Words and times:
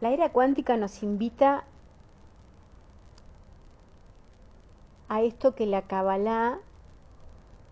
La 0.00 0.10
era 0.10 0.30
cuántica 0.30 0.76
nos 0.76 1.02
invita 1.02 1.64
a 5.08 5.22
esto 5.22 5.54
que 5.54 5.66
la 5.66 5.82
Kabbalah 5.82 6.58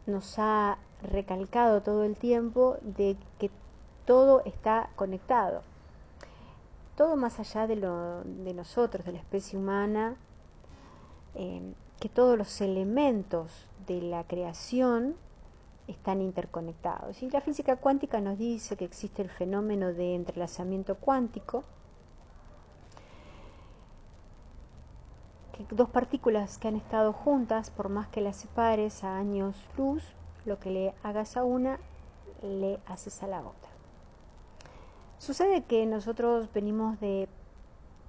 nos 0.06 0.38
ha 0.38 0.78
recalcado 1.03 1.83
todo 1.83 2.04
el 2.04 2.17
tiempo 2.17 2.78
de 2.83 3.17
que 3.38 3.51
todo 4.06 4.42
está 4.44 4.90
conectado. 4.97 5.62
Todo 6.97 7.17
más 7.17 7.38
allá 7.38 7.67
de, 7.67 7.76
lo, 7.76 8.24
de 8.24 8.54
nosotros, 8.54 9.04
de 9.04 9.13
la 9.13 9.19
especie 9.19 9.58
humana, 9.58 10.17
eh, 11.35 11.61
que 12.01 12.08
todos 12.08 12.38
los 12.38 12.61
elementos 12.61 13.67
de 13.87 14.01
la 14.01 14.24
creación 14.24 15.15
están 15.87 16.23
interconectados. 16.23 17.23
Y 17.23 17.30
la 17.30 17.41
física 17.41 17.77
cuántica 17.77 18.20
nos 18.20 18.38
dice 18.38 18.77
que 18.77 18.84
existe 18.84 19.23
el 19.23 19.30
fenómeno 19.30 19.93
de 19.93 20.15
entrelazamiento 20.15 20.97
cuántico, 20.97 21.65
dos 25.70 25.88
partículas 25.88 26.59
que 26.59 26.69
han 26.69 26.77
estado 26.77 27.12
juntas, 27.12 27.70
por 27.70 27.88
más 27.88 28.09
que 28.09 28.20
las 28.20 28.37
separes 28.37 29.05
a 29.05 29.16
años 29.16 29.56
luz, 29.77 30.02
lo 30.45 30.59
que 30.59 30.70
le 30.70 30.95
hagas 31.02 31.37
a 31.37 31.45
una, 31.45 31.78
le 32.42 32.78
haces 32.87 33.23
a 33.23 33.27
la 33.27 33.41
otra. 33.41 33.70
Sucede 35.19 35.64
que 35.64 35.87
nosotros 35.87 36.52
venimos 36.52 37.00
de, 37.00 37.28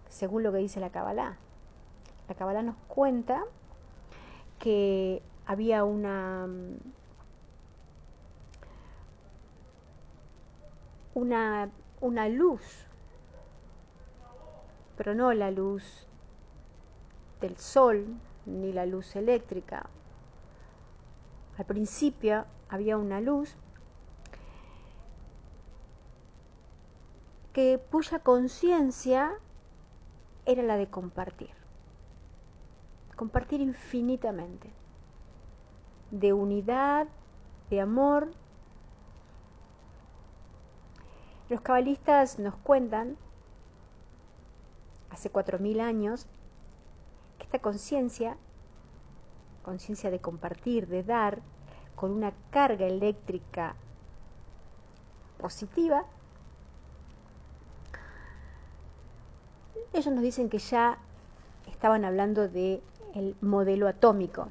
según 0.09 0.43
lo 0.43 0.51
que 0.51 0.59
dice 0.59 0.79
la 0.79 0.89
Kabbalah, 0.89 1.37
la 2.27 2.35
Kabbalah 2.35 2.63
nos 2.63 2.75
cuenta 2.87 3.43
que 4.59 5.21
había 5.45 5.83
una 5.83 6.47
una, 11.13 11.71
una 11.99 12.29
luz, 12.29 12.61
pero 14.97 15.15
no 15.15 15.33
la 15.33 15.49
luz 15.49 16.07
del 17.41 17.57
sol 17.57 18.05
ni 18.45 18.71
la 18.73 18.85
luz 18.85 19.15
eléctrica. 19.15 19.89
Al 21.57 21.65
principio 21.65 22.45
había 22.69 22.97
una 22.97 23.19
luz 23.19 23.55
que 27.53 27.81
cuya 27.91 28.19
conciencia 28.19 29.33
era 30.45 30.61
la 30.61 30.77
de 30.77 30.87
compartir. 30.87 31.49
Compartir 33.15 33.61
infinitamente. 33.61 34.69
De 36.11 36.33
unidad, 36.33 37.07
de 37.71 37.81
amor, 37.81 38.31
los 41.49 41.61
cabalistas 41.61 42.39
nos 42.39 42.55
cuentan, 42.57 43.17
hace 45.09 45.29
cuatro 45.29 45.57
mil 45.59 45.79
años, 45.79 46.27
que 46.27 46.36
esta 47.47 47.59
conciencia, 47.59 48.35
conciencia 49.63 50.11
de 50.11 50.19
compartir, 50.19 50.85
de 50.87 51.01
dar, 51.03 51.39
con 51.95 52.11
una 52.11 52.33
carga 52.51 52.85
eléctrica 52.85 53.73
positiva, 55.39 56.03
ellos 59.93 60.13
nos 60.13 60.23
dicen 60.23 60.49
que 60.49 60.59
ya 60.59 60.97
estaban 61.67 62.03
hablando 62.03 62.49
de 62.49 62.83
el 63.15 63.37
modelo 63.39 63.87
atómico. 63.87 64.49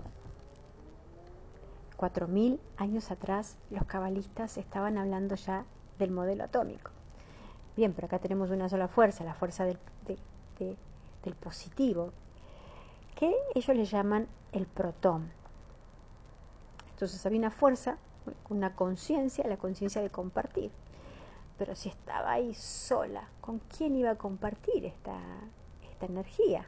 Cuatro 1.98 2.28
mil 2.28 2.58
años 2.78 3.10
atrás 3.10 3.58
los 3.68 3.84
cabalistas 3.84 4.56
estaban 4.56 4.96
hablando 4.96 5.34
ya 5.34 5.66
del 5.98 6.12
modelo 6.12 6.44
atómico. 6.44 6.90
Bien, 7.76 7.92
pero 7.92 8.06
acá 8.06 8.20
tenemos 8.20 8.50
una 8.50 8.70
sola 8.70 8.88
fuerza, 8.88 9.22
la 9.22 9.34
fuerza 9.34 9.66
del, 9.66 9.78
del 10.56 11.34
positivo, 11.34 12.12
que 13.16 13.34
ellos 13.54 13.76
le 13.76 13.84
llaman 13.84 14.28
el 14.52 14.66
protón. 14.66 15.32
Entonces 16.90 17.26
había 17.26 17.40
una 17.40 17.50
fuerza, 17.50 17.98
una 18.48 18.76
conciencia, 18.76 19.44
la 19.48 19.56
conciencia 19.56 20.00
de 20.00 20.10
compartir. 20.10 20.70
Pero 21.58 21.74
si 21.74 21.88
estaba 21.88 22.32
ahí 22.32 22.54
sola, 22.54 23.28
¿con 23.40 23.58
quién 23.58 23.96
iba 23.96 24.10
a 24.10 24.16
compartir 24.16 24.84
esta, 24.84 25.18
esta 25.90 26.06
energía, 26.06 26.66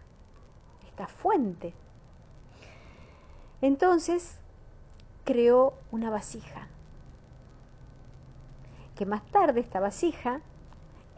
esta 0.88 1.06
fuente? 1.06 1.74
Entonces 3.60 4.38
creó 5.24 5.74
una 5.92 6.10
vasija 6.10 6.68
que 8.98 9.06
más 9.06 9.24
tarde 9.26 9.60
esta 9.60 9.78
vasija 9.78 10.40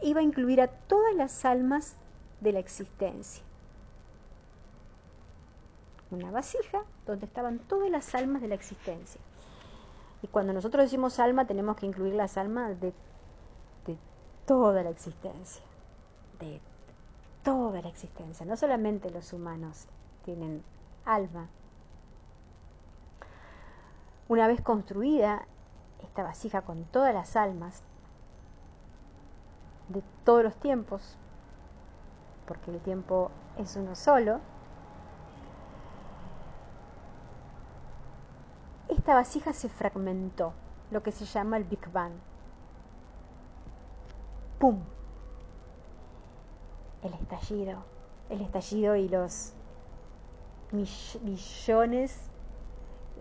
iba 0.03 0.19
a 0.19 0.23
incluir 0.23 0.61
a 0.61 0.67
todas 0.67 1.15
las 1.15 1.45
almas 1.45 1.95
de 2.39 2.51
la 2.51 2.59
existencia. 2.59 3.43
Una 6.11 6.29
vasija 6.29 6.83
donde 7.05 7.25
estaban 7.25 7.59
todas 7.59 7.89
las 7.89 8.13
almas 8.15 8.41
de 8.41 8.49
la 8.49 8.55
existencia. 8.55 9.21
Y 10.21 10.27
cuando 10.27 10.53
nosotros 10.53 10.83
decimos 10.83 11.19
alma, 11.19 11.47
tenemos 11.47 11.77
que 11.77 11.85
incluir 11.85 12.13
las 12.13 12.37
almas 12.37 12.79
de, 12.79 12.93
de 13.85 13.97
toda 14.45 14.83
la 14.83 14.89
existencia. 14.89 15.63
De 16.39 16.61
toda 17.43 17.81
la 17.81 17.87
existencia. 17.87 18.45
No 18.45 18.55
solamente 18.55 19.09
los 19.09 19.33
humanos 19.33 19.87
tienen 20.23 20.63
alma. 21.05 21.47
Una 24.27 24.47
vez 24.47 24.61
construida 24.61 25.47
esta 26.03 26.23
vasija 26.23 26.61
con 26.61 26.85
todas 26.85 27.13
las 27.13 27.35
almas 27.35 27.83
de 29.89 30.03
todos 30.23 30.43
los 30.43 30.55
tiempos, 30.55 31.17
porque 32.47 32.71
el 32.71 32.79
tiempo 32.79 33.31
es 33.57 33.75
uno 33.75 33.95
solo, 33.95 34.39
esta 39.01 39.15
vasija 39.15 39.51
se 39.51 39.67
fragmentó, 39.67 40.53
lo 40.91 41.01
que 41.01 41.11
se 41.11 41.25
llama 41.25 41.57
el 41.57 41.63
Big 41.63 41.91
Bang. 41.91 42.13
¡Pum! 44.59 44.79
El 47.01 47.15
estallido, 47.15 47.83
el 48.29 48.41
estallido 48.41 48.95
y 48.95 49.09
los 49.09 49.53
millones 50.71 52.29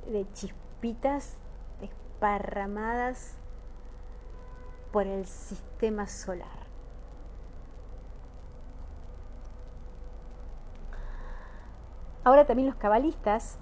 de 0.05 0.31
chispitas 0.35 1.39
desparramadas 1.81 3.39
por 4.93 5.07
el 5.07 5.25
sistema 5.25 6.07
solar. 6.07 6.67
Ahora 12.23 12.47
también 12.47 12.69
los 12.69 12.77
cabalistas 12.77 13.59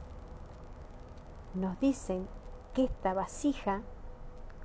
nos 1.55 1.79
dicen 1.81 2.29
que 2.75 2.85
esta 2.85 3.15
vasija 3.15 3.83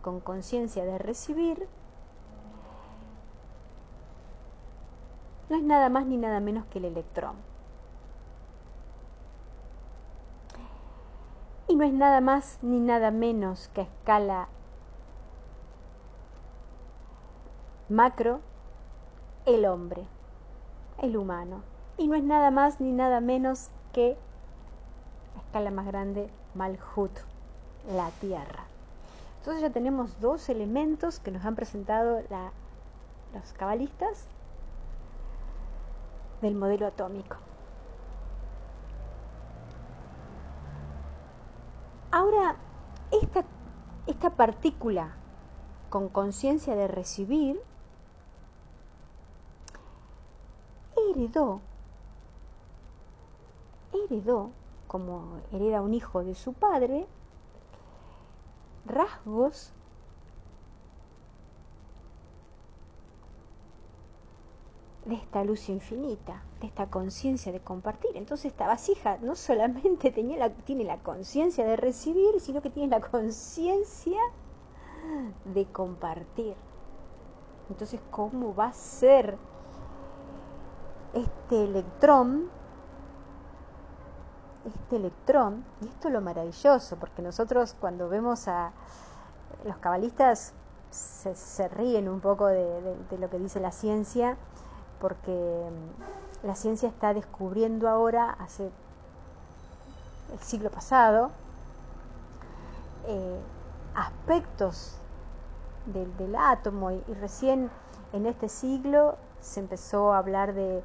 con 0.01 0.19
conciencia 0.19 0.83
de 0.83 0.97
recibir 0.97 1.67
no 5.49 5.55
es 5.55 5.63
nada 5.63 5.89
más 5.89 6.05
ni 6.05 6.17
nada 6.17 6.39
menos 6.39 6.65
que 6.65 6.79
el 6.79 6.85
electrón. 6.85 7.35
Y 11.67 11.75
no 11.75 11.85
es 11.85 11.93
nada 11.93 12.21
más 12.21 12.59
ni 12.61 12.79
nada 12.79 13.11
menos 13.11 13.69
que 13.73 13.81
a 13.81 13.83
escala 13.85 14.47
macro 17.89 18.41
el 19.45 19.65
hombre, 19.65 20.05
el 21.01 21.17
humano. 21.17 21.61
Y 21.97 22.07
no 22.07 22.15
es 22.15 22.23
nada 22.23 22.51
más 22.51 22.81
ni 22.81 22.91
nada 22.91 23.21
menos 23.21 23.69
que 23.91 24.17
a 25.35 25.39
escala 25.39 25.71
más 25.71 25.85
grande 25.85 26.29
Malhut, 26.55 27.11
la 27.91 28.11
tierra. 28.11 28.65
Entonces 29.39 29.61
ya 29.61 29.69
tenemos 29.71 30.19
dos 30.21 30.47
elementos 30.49 31.19
que 31.19 31.31
nos 31.31 31.43
han 31.45 31.55
presentado 31.55 32.21
los 33.33 33.53
cabalistas 33.53 34.25
del 36.41 36.55
modelo 36.55 36.87
atómico. 36.87 37.37
Ahora, 42.11 42.55
esta, 43.11 43.43
esta 44.07 44.29
partícula 44.29 45.15
con 45.89 46.09
conciencia 46.09 46.75
de 46.75 46.87
recibir 46.87 47.59
heredó, 50.95 51.61
heredó, 53.93 54.51
como 54.93 55.39
hereda 55.51 55.81
un 55.81 55.95
hijo 55.95 56.23
de 56.23 56.35
su 56.35 56.53
padre, 56.53 57.07
rasgos 58.85 59.73
de 65.05 65.15
esta 65.15 65.43
luz 65.43 65.67
infinita, 65.69 66.43
de 66.61 66.67
esta 66.67 66.91
conciencia 66.91 67.51
de 67.51 67.59
compartir. 67.59 68.11
Entonces 68.13 68.51
esta 68.51 68.67
vasija 68.67 69.17
no 69.17 69.35
solamente 69.35 70.11
tenía 70.19 70.53
tiene 70.57 70.83
la 70.83 70.99
conciencia 70.99 71.65
de 71.65 71.75
recibir, 71.75 72.39
sino 72.39 72.61
que 72.61 72.69
tiene 72.69 72.89
la 72.89 73.01
conciencia 73.01 74.19
de 75.43 75.65
compartir. 75.65 76.53
Entonces, 77.67 77.99
¿cómo 78.11 78.53
va 78.53 78.67
a 78.67 78.73
ser 78.73 79.39
este 81.15 81.63
electrón, 81.63 82.51
este 84.65 84.95
electrón, 84.95 85.63
y 85.81 85.87
esto 85.87 86.07
es 86.07 86.13
lo 86.13 86.21
maravilloso, 86.21 86.95
porque 86.97 87.21
nosotros 87.21 87.75
cuando 87.79 88.09
vemos 88.09 88.47
a 88.47 88.71
los 89.65 89.77
cabalistas 89.77 90.53
se, 90.91 91.67
ríen 91.69 92.07
un 92.07 92.19
poco 92.19 92.47
de, 92.47 92.95
lo 93.19 93.29
que 93.29 93.39
dice 93.39 93.59
la 93.59 93.71
ciencia, 93.71 94.37
porque 94.99 95.31
mm, 95.31 96.47
la 96.47 96.55
ciencia 96.55 96.89
está 96.89 97.13
descubriendo 97.13 97.89
ahora, 97.89 98.35
hace 98.39 98.69
el 100.33 100.39
siglo 100.39 100.69
pasado, 100.69 101.31
eh, 103.07 103.39
aspectos 103.95 104.97
del, 105.85 106.35
átomo 106.35 106.91
y, 106.91 107.01
recién 107.19 107.69
en 108.13 108.25
este 108.25 108.49
siglo 108.49 109.17
se 109.41 109.59
empezó 109.59 110.13
a 110.13 110.19
hablar 110.19 110.53
de, 110.53 110.81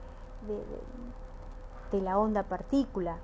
de, 1.93 2.01
la 2.01 2.19
onda 2.19 2.43
partícula. 2.43 3.17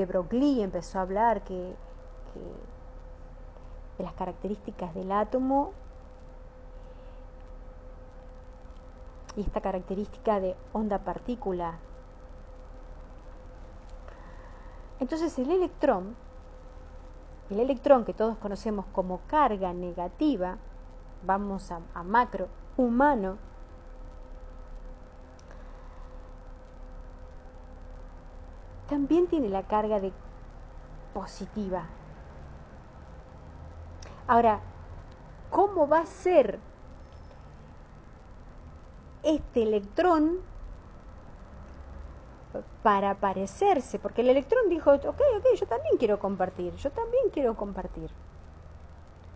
De 0.00 0.06
Broglie 0.06 0.62
empezó 0.62 0.98
a 0.98 1.02
hablar 1.02 1.42
que, 1.42 1.74
de 3.98 4.02
las 4.02 4.14
características 4.14 4.94
del 4.94 5.12
átomo 5.12 5.72
y 9.36 9.42
esta 9.42 9.60
característica 9.60 10.40
de 10.40 10.56
onda 10.72 11.00
partícula. 11.00 11.74
Entonces 15.00 15.38
el 15.38 15.50
electrón 15.50 16.16
el 17.50 17.60
electrón 17.60 18.06
que 18.06 18.14
todos 18.14 18.38
conocemos 18.38 18.86
como 18.94 19.20
carga 19.26 19.74
negativa, 19.74 20.56
vamos 21.26 21.70
a, 21.70 22.02
macro, 22.02 22.48
humano, 22.78 23.36
también 28.90 29.26
tiene 29.28 29.48
la 29.48 29.62
carga 29.62 30.00
de 30.00 30.12
positiva. 31.14 31.84
Ahora, 34.28 34.60
¿cómo 35.50 35.88
va 35.88 36.00
a 36.00 36.06
ser 36.06 36.58
este 39.22 39.62
electrón 39.62 40.38
para 42.82 43.14
parecerse, 43.14 43.98
porque 43.98 44.22
el 44.22 44.30
electrón 44.30 44.68
dijo, 44.68 44.92
ok, 44.92 45.04
ok, 45.04 45.46
yo 45.56 45.66
también 45.66 45.96
quiero 45.98 46.18
compartir, 46.18 46.74
yo 46.76 46.90
también 46.90 47.30
quiero 47.32 47.54
compartir. 47.54 48.10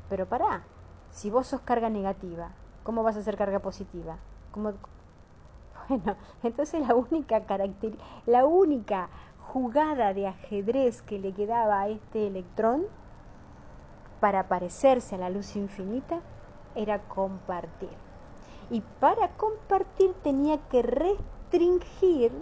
Pero 0.09 0.27
pará, 0.27 0.63
si 1.11 1.31
vos 1.31 1.47
sos 1.47 1.61
carga 1.61 1.91
negativa, 1.91 2.51
¿cómo 2.83 3.03
vas 3.03 3.17
a 3.17 3.23
ser 3.23 3.37
carga 3.37 3.61
positiva? 3.61 4.17
Bueno, 5.87 6.17
entonces 6.43 6.81
la 6.81 6.95
única 6.95 7.43
la 8.25 8.47
única 8.47 9.11
jugada 9.55 10.13
de 10.15 10.27
ajedrez 10.27 11.01
que 11.03 11.21
le 11.21 11.33
quedaba 11.33 11.83
a 11.83 11.89
este 11.89 12.27
electrón 12.27 12.87
para 14.19 14.49
parecerse 14.49 15.15
a 15.15 15.19
la 15.19 15.31
luz 15.31 15.55
infinita 15.55 16.19
era 16.75 16.99
compartir. 17.05 17.97
Y 18.69 18.81
para 18.99 19.29
compartir 19.37 20.13
tenía 20.25 20.59
que 20.59 20.83
restringir 20.83 22.33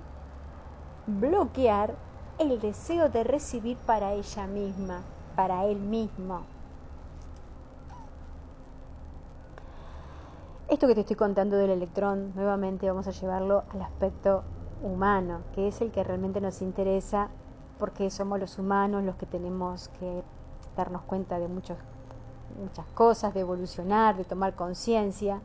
bloquear 1.06 1.94
el 2.38 2.58
deseo 2.58 3.10
de 3.10 3.24
recibir 3.24 3.76
para 3.76 4.14
ella 4.14 4.46
misma, 4.46 5.02
para 5.36 5.66
él 5.66 5.80
mismo. 5.80 6.40
Esto 10.66 10.86
que 10.86 10.94
te 10.94 11.02
estoy 11.02 11.16
contando 11.16 11.58
del 11.58 11.72
electrón, 11.72 12.32
nuevamente 12.34 12.88
vamos 12.88 13.06
a 13.06 13.10
llevarlo 13.10 13.64
al 13.74 13.82
aspecto 13.82 14.44
humano, 14.82 15.40
que 15.54 15.68
es 15.68 15.80
el 15.80 15.90
que 15.90 16.04
realmente 16.04 16.40
nos 16.40 16.62
interesa, 16.62 17.28
porque 17.78 18.10
somos 18.10 18.38
los 18.38 18.58
humanos 18.58 19.04
los 19.04 19.16
que 19.16 19.26
tenemos 19.26 19.88
que 20.00 20.22
darnos 20.76 21.02
cuenta 21.02 21.38
de 21.38 21.48
muchas 21.48 21.78
cosas, 22.94 23.34
de 23.34 23.40
evolucionar, 23.40 24.16
de 24.16 24.24
tomar 24.24 24.54
conciencia. 24.54 25.40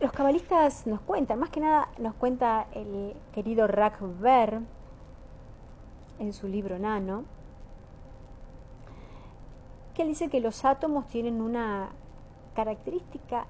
los 0.00 0.12
cabalistas 0.12 0.86
nos 0.86 1.00
cuentan, 1.00 1.38
más 1.40 1.50
que 1.50 1.58
nada 1.58 1.88
nos 1.98 2.14
cuenta 2.14 2.68
el 2.72 3.16
querido 3.32 3.66
Ver 4.20 4.60
en 6.20 6.32
su 6.32 6.46
libro 6.46 6.78
Nano, 6.78 7.24
que 9.94 10.02
él 10.02 10.08
dice 10.08 10.28
que 10.28 10.40
los 10.40 10.64
átomos 10.64 11.08
tienen 11.08 11.40
una 11.40 11.88
característica 12.56 13.46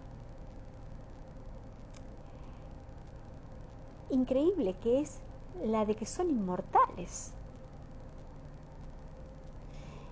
increíble, 4.11 4.75
que 4.82 5.00
es 5.00 5.20
la 5.64 5.87
de 5.87 5.94
que 5.94 6.06
son 6.06 6.29
inmortales. 6.29 7.32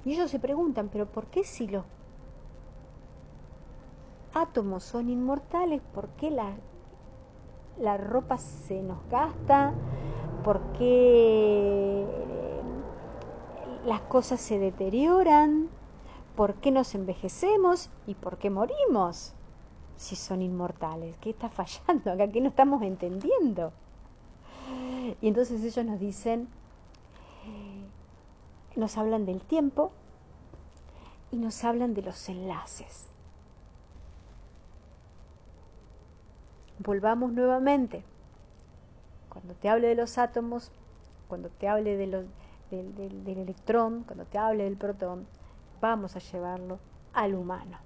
Y 0.04 0.12
ellos 0.12 0.30
se 0.30 0.38
preguntan, 0.38 0.90
pero 0.92 1.06
¿por 1.06 1.26
qué 1.26 1.42
si 1.42 1.66
los 1.66 1.84
átomos 4.32 4.84
son 4.84 5.08
inmortales, 5.08 5.82
¿por 5.92 6.08
qué 6.10 6.30
la, 6.30 6.52
la 7.80 7.96
ropa 7.96 8.38
se 8.38 8.80
nos 8.80 8.98
gasta? 9.10 9.72
¿Por 10.44 10.60
qué 10.78 12.04
eh, 12.06 12.62
las 13.86 14.02
cosas 14.02 14.40
se 14.40 14.58
deterioran? 14.58 15.68
¿Por 16.36 16.54
qué 16.54 16.70
nos 16.70 16.94
envejecemos? 16.94 17.90
¿Y 18.06 18.14
por 18.14 18.38
qué 18.38 18.50
morimos? 18.50 19.34
Si 19.96 20.16
son 20.16 20.42
inmortales. 20.42 21.16
¿Qué 21.18 21.30
está 21.30 21.48
fallando 21.48 22.12
acá? 22.12 22.28
¿Qué 22.28 22.40
no 22.40 22.48
estamos 22.48 22.82
entendiendo? 22.82 23.72
Y 25.20 25.28
entonces 25.28 25.62
ellos 25.62 25.84
nos 25.84 26.00
dicen, 26.00 26.48
nos 28.74 28.96
hablan 28.96 29.26
del 29.26 29.42
tiempo 29.42 29.92
y 31.30 31.36
nos 31.36 31.62
hablan 31.62 31.94
de 31.94 32.02
los 32.02 32.28
enlaces. 32.28 33.08
volvamos 36.78 37.32
nuevamente. 37.32 38.04
Cuando 39.28 39.54
te 39.54 39.68
hable 39.68 39.88
de 39.88 39.94
los 39.94 40.18
átomos, 40.18 40.70
cuando 41.28 41.48
te 41.48 41.68
hable 41.68 41.96
de 41.96 42.06
los, 42.06 42.24
del, 42.70 43.38
electrón, 43.38 44.04
cuando 44.04 44.24
te 44.26 44.38
hable 44.38 44.64
del 44.64 44.76
protón, 44.76 45.26
vamos 45.84 46.16
a 46.16 46.18
llevarlo 46.18 46.78
al 47.12 47.34
humano. 47.34 47.76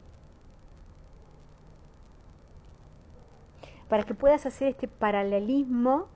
Para 3.89 4.05
que 4.05 4.15
puedas 4.15 4.47
hacer 4.47 4.69
este 4.69 4.87
paralelismo 4.87 6.07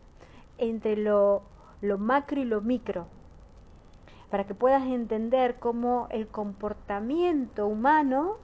entre 0.58 0.96
lo, 0.96 1.42
lo 1.80 1.98
macro 1.98 2.40
y 2.40 2.44
lo 2.44 2.60
micro, 2.60 3.08
para 4.30 4.44
que 4.46 4.54
puedas 4.54 4.84
entender 4.84 5.58
cómo 5.58 6.06
el 6.10 6.28
comportamiento 6.28 7.66
humano 7.66 8.36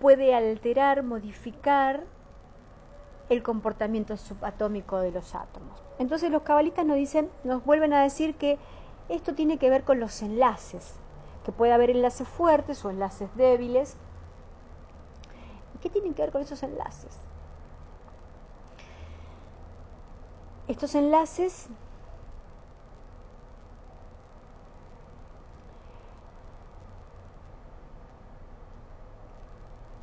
puede 0.00 0.34
alterar, 0.34 1.04
modificar 1.04 2.02
el 3.28 3.42
comportamiento 3.42 4.16
subatómico 4.16 4.98
de 4.98 5.10
los 5.10 5.34
átomos. 5.34 5.82
Entonces 5.98 6.30
los 6.30 6.42
cabalistas 6.42 6.86
nos 6.86 6.96
dicen, 6.96 7.30
nos 7.44 7.64
vuelven 7.64 7.92
a 7.92 8.02
decir 8.02 8.36
que 8.36 8.58
esto 9.08 9.34
tiene 9.34 9.58
que 9.58 9.70
ver 9.70 9.84
con 9.84 10.00
los 10.00 10.22
enlaces, 10.22 10.94
que 11.44 11.52
puede 11.52 11.72
haber 11.72 11.90
enlaces 11.90 12.28
fuertes 12.28 12.84
o 12.84 12.90
enlaces 12.90 13.28
débiles. 13.36 13.96
¿Qué 15.80 15.90
tienen 15.90 16.14
que 16.14 16.22
ver 16.22 16.32
con 16.32 16.42
esos 16.42 16.62
enlaces? 16.62 17.18
Estos 20.68 20.94
enlaces 20.94 21.68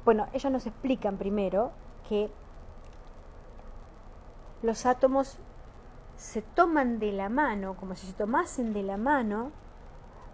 Bueno, 0.06 0.28
ellos 0.34 0.52
nos 0.52 0.66
explican 0.68 1.18
primero 1.18 1.72
que 2.10 2.30
los 4.64 4.86
átomos 4.86 5.38
se 6.16 6.42
toman 6.42 6.98
de 7.00 7.12
la 7.12 7.30
mano, 7.30 7.76
como 7.76 7.96
si 7.96 8.08
se 8.08 8.14
tomasen 8.14 8.74
de 8.74 8.82
la 8.82 8.98
mano, 8.98 9.52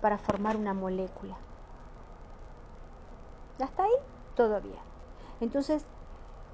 para 0.01 0.17
formar 0.17 0.55
una 0.55 0.73
molécula. 0.73 1.35
Hasta 3.59 3.83
ahí, 3.83 3.91
todo 4.35 4.61
bien. 4.61 4.79
Entonces, 5.41 5.83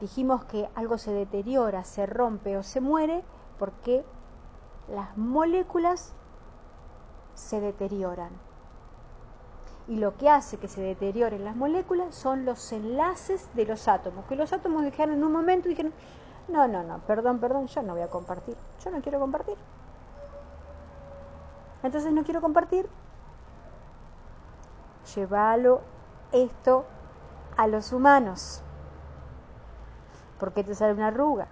dijimos 0.02 0.46
que 0.46 0.70
algo 0.74 0.98
se 0.98 1.12
deteriora, 1.12 1.84
se 1.84 2.06
rompe 2.06 2.58
o 2.58 2.64
se 2.64 2.82
muere 2.82 3.24
porque 3.60 4.04
las 4.88 5.16
moléculas 5.18 6.14
se 7.36 7.60
deterioran 7.60 8.32
y 9.88 9.98
lo 9.98 10.18
que 10.18 10.30
hace 10.30 10.58
que 10.58 10.68
se 10.68 10.82
deterioren 10.82 11.44
las 11.44 11.56
moléculas 11.56 12.16
son 12.16 12.46
los 12.46 12.72
enlaces 12.72 13.50
de 13.54 13.66
los 13.66 13.88
átomos, 13.88 14.26
que 14.26 14.36
los 14.36 14.52
átomos 14.52 14.84
dijeron 14.84 15.16
en 15.16 15.24
un 15.24 15.32
momento, 15.32 15.70
dijeron, 15.70 15.94
no, 16.48 16.68
no, 16.68 16.84
no, 16.84 17.00
perdón, 17.00 17.40
perdón, 17.40 17.68
yo 17.68 17.82
no 17.82 17.94
voy 17.94 18.04
a 18.04 18.10
compartir, 18.10 18.56
yo 18.84 18.92
no 18.92 19.02
quiero 19.02 19.20
compartir. 19.20 19.58
Entonces 21.84 22.12
no 22.14 22.24
quiero 22.24 22.42
compartir. 22.42 22.90
Llévalo 25.16 25.82
esto 26.32 26.86
a 27.58 27.68
los 27.68 27.92
humanos. 27.94 28.62
¿Por 30.40 30.52
qué 30.52 30.64
te 30.64 30.74
sale 30.74 30.94
una 30.94 31.08
arruga? 31.08 31.48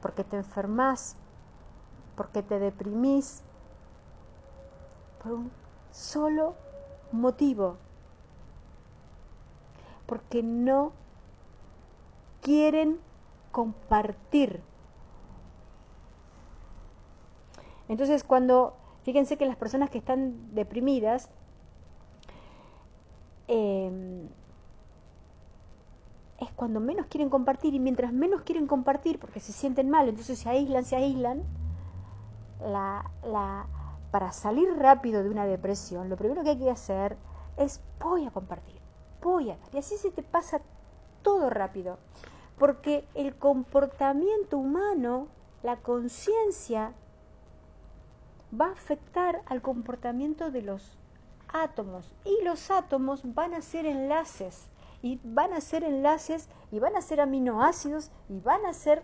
¿Por 0.00 0.12
qué 0.12 0.24
te 0.24 0.36
enfermas? 0.36 1.16
¿Por 2.16 2.28
qué 2.28 2.42
te 2.42 2.58
deprimís? 2.58 3.42
Por 5.22 5.32
un 5.32 5.52
solo 5.90 6.54
motivo. 7.12 7.76
Porque 10.06 10.42
no 10.42 10.92
quieren 12.40 12.98
compartir. 13.52 14.62
Entonces 17.88 18.24
cuando, 18.24 18.76
fíjense 19.04 19.36
que 19.36 19.46
las 19.46 19.56
personas 19.56 19.90
que 19.90 19.98
están 19.98 20.54
deprimidas, 20.54 21.28
eh, 23.48 24.28
es 26.40 26.50
cuando 26.52 26.80
menos 26.80 27.06
quieren 27.06 27.28
compartir 27.28 27.74
y 27.74 27.78
mientras 27.78 28.12
menos 28.12 28.42
quieren 28.42 28.66
compartir 28.66 29.18
porque 29.18 29.40
se 29.40 29.52
sienten 29.52 29.90
mal, 29.90 30.08
entonces 30.08 30.38
se 30.38 30.48
aíslan, 30.48 30.84
se 30.84 30.96
aíslan, 30.96 31.42
la, 32.60 33.10
la, 33.24 33.66
para 34.10 34.32
salir 34.32 34.68
rápido 34.78 35.22
de 35.22 35.30
una 35.30 35.46
depresión, 35.46 36.08
lo 36.08 36.16
primero 36.16 36.42
que 36.42 36.50
hay 36.50 36.58
que 36.58 36.70
hacer 36.70 37.16
es 37.56 37.80
voy 38.00 38.26
a 38.26 38.30
compartir, 38.30 38.80
voy 39.22 39.50
a 39.50 39.56
dar. 39.56 39.74
Y 39.74 39.78
así 39.78 39.96
se 39.96 40.10
te 40.10 40.22
pasa 40.22 40.60
todo 41.22 41.50
rápido, 41.50 41.98
porque 42.58 43.06
el 43.14 43.34
comportamiento 43.34 44.58
humano, 44.58 45.28
la 45.62 45.76
conciencia, 45.76 46.92
va 48.58 48.66
a 48.66 48.72
afectar 48.72 49.42
al 49.46 49.62
comportamiento 49.62 50.50
de 50.50 50.62
los 50.62 50.98
átomos. 51.52 52.12
Y 52.24 52.42
los 52.44 52.70
átomos 52.70 53.22
van 53.34 53.54
a 53.54 53.62
ser 53.62 53.86
enlaces. 53.86 54.66
Y 55.02 55.20
van 55.24 55.54
a 55.54 55.60
ser 55.60 55.82
enlaces 55.82 56.48
y 56.70 56.78
van 56.78 56.94
a 56.94 57.00
ser 57.00 57.20
aminoácidos 57.22 58.10
y 58.28 58.38
van 58.40 58.66
a 58.66 58.74
ser 58.74 59.02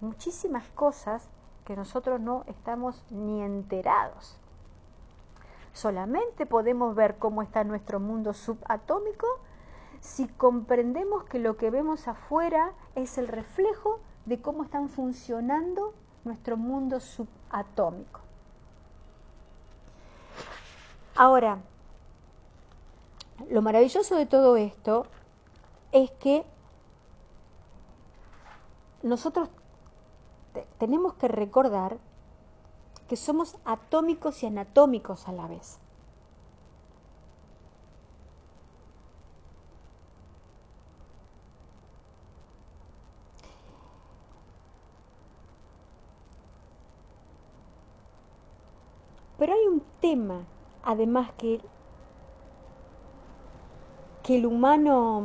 muchísimas 0.00 0.68
cosas 0.70 1.28
que 1.64 1.76
nosotros 1.76 2.20
no 2.20 2.42
estamos 2.48 3.04
ni 3.10 3.42
enterados. 3.42 4.36
Solamente 5.72 6.44
podemos 6.44 6.94
ver 6.96 7.18
cómo 7.18 7.42
está 7.42 7.62
nuestro 7.62 8.00
mundo 8.00 8.34
subatómico 8.34 9.26
si 10.00 10.26
comprendemos 10.28 11.24
que 11.24 11.38
lo 11.38 11.56
que 11.56 11.70
vemos 11.70 12.08
afuera 12.08 12.72
es 12.94 13.18
el 13.18 13.28
reflejo 13.28 14.00
de 14.24 14.40
cómo 14.40 14.64
están 14.64 14.88
funcionando 14.88 15.94
nuestro 16.24 16.56
mundo 16.56 17.00
subatómico. 17.00 18.20
Ahora, 21.14 21.58
lo 23.48 23.62
maravilloso 23.62 24.16
de 24.16 24.26
todo 24.26 24.56
esto 24.56 25.06
es 25.92 26.10
que 26.12 26.44
nosotros 29.02 29.48
tenemos 30.78 31.14
que 31.14 31.28
recordar 31.28 31.98
que 33.08 33.16
somos 33.16 33.56
atómicos 33.64 34.42
y 34.42 34.46
anatómicos 34.46 35.28
a 35.28 35.32
la 35.32 35.46
vez. 35.46 35.78
Pero 49.46 49.58
hay 49.58 49.68
un 49.68 49.82
tema, 50.00 50.44
además, 50.82 51.30
que 51.38 51.60
que 54.24 54.38
el 54.38 54.44
humano 54.44 55.22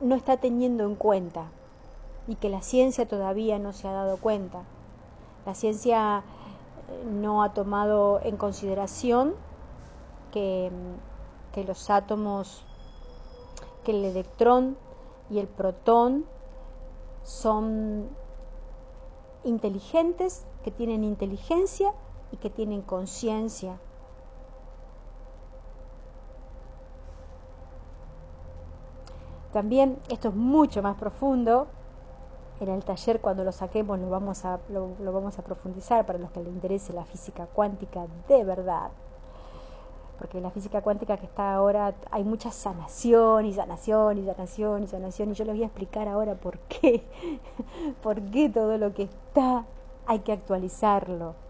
no 0.00 0.16
está 0.16 0.38
teniendo 0.38 0.82
en 0.82 0.96
cuenta 0.96 1.44
y 2.26 2.34
que 2.34 2.48
la 2.48 2.62
ciencia 2.62 3.06
todavía 3.06 3.60
no 3.60 3.72
se 3.72 3.86
ha 3.86 3.92
dado 3.92 4.16
cuenta. 4.16 4.64
La 5.46 5.54
ciencia 5.54 6.24
eh, 6.88 7.04
no 7.12 7.44
ha 7.44 7.54
tomado 7.54 8.18
en 8.24 8.36
consideración 8.36 9.36
que, 10.32 10.72
que 11.52 11.62
los 11.62 11.90
átomos, 11.90 12.64
que 13.84 13.92
el 13.92 14.04
electrón 14.04 14.76
y 15.30 15.38
el 15.38 15.46
protón 15.46 16.24
son 17.22 18.08
inteligentes, 19.44 20.44
que 20.64 20.72
tienen 20.72 21.04
inteligencia 21.04 21.94
y 22.32 22.36
que 22.36 22.50
tienen 22.50 22.82
conciencia 22.82 23.78
También 29.52 29.98
esto 30.08 30.28
es 30.28 30.34
mucho 30.34 30.82
más 30.82 30.96
profundo. 30.96 31.66
En 32.60 32.68
el 32.68 32.84
taller 32.84 33.20
cuando 33.20 33.44
lo 33.44 33.52
saquemos 33.52 33.98
lo 33.98 34.10
vamos 34.10 34.44
a, 34.44 34.58
lo, 34.68 34.90
vamos 35.12 35.38
a 35.38 35.42
profundizar 35.42 36.04
para 36.06 36.18
los 36.18 36.30
que 36.32 36.40
les 36.40 36.52
interese 36.52 36.92
la 36.92 37.04
física 37.04 37.46
cuántica 37.46 38.06
de 38.28 38.44
verdad. 38.44 38.90
Porque 40.18 40.40
la 40.40 40.50
física 40.50 40.82
cuántica 40.82 41.16
que 41.16 41.26
está 41.26 41.54
ahora 41.54 41.94
hay 42.10 42.24
mucha 42.24 42.50
sanación 42.50 43.46
y 43.46 43.52
sanación 43.52 44.18
y 44.18 44.26
sanación 44.26 44.82
y 44.82 44.86
sanación. 44.88 45.30
Y 45.30 45.34
yo 45.34 45.44
les 45.44 45.54
voy 45.54 45.62
a 45.62 45.66
explicar 45.66 46.08
ahora 46.08 46.34
por 46.34 46.58
qué. 46.60 47.04
por 48.02 48.20
qué 48.22 48.48
todo 48.48 48.76
lo 48.76 48.92
que 48.92 49.04
está 49.04 49.64
hay 50.06 50.20
que 50.20 50.32
actualizarlo. 50.32 51.47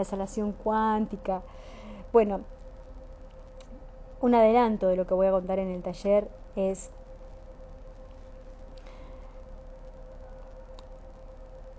La 0.00 0.04
sanación 0.04 0.52
cuántica. 0.52 1.42
Bueno, 2.10 2.40
un 4.22 4.34
adelanto 4.34 4.88
de 4.88 4.96
lo 4.96 5.06
que 5.06 5.12
voy 5.12 5.26
a 5.26 5.30
contar 5.30 5.58
en 5.58 5.68
el 5.68 5.82
taller 5.82 6.26
es 6.56 6.90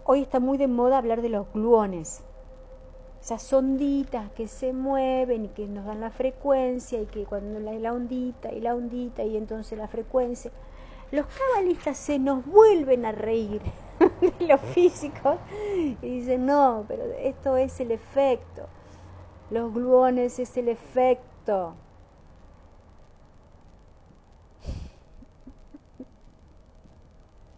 Hoy 0.05 0.21
está 0.21 0.39
muy 0.39 0.59
de 0.59 0.67
moda 0.67 0.99
hablar 0.99 1.23
de 1.23 1.29
los 1.29 1.51
gluones, 1.51 2.21
esas 3.19 3.51
onditas 3.53 4.31
que 4.33 4.47
se 4.47 4.71
mueven 4.71 5.45
y 5.45 5.47
que 5.47 5.65
nos 5.65 5.85
dan 5.85 6.01
la 6.01 6.11
frecuencia 6.11 7.01
y 7.01 7.07
que 7.07 7.25
cuando 7.25 7.59
la, 7.59 7.71
la 7.73 7.91
ondita 7.91 8.51
y 8.51 8.61
la 8.61 8.75
ondita 8.75 9.23
y 9.23 9.35
entonces 9.35 9.79
la 9.79 9.87
frecuencia. 9.87 10.51
Los 11.09 11.25
cabalistas 11.25 11.97
se 11.97 12.19
nos 12.19 12.45
vuelven 12.45 13.03
a 13.03 13.13
reír 13.13 13.63
de 14.21 14.47
los 14.47 14.61
físicos 14.61 15.37
y 16.01 16.19
dicen, 16.19 16.45
no, 16.45 16.85
pero 16.87 17.03
esto 17.19 17.57
es 17.57 17.79
el 17.79 17.91
efecto. 17.91 18.67
Los 19.49 19.73
gluones 19.73 20.39
es 20.39 20.55
el 20.57 20.69
efecto. 20.69 21.75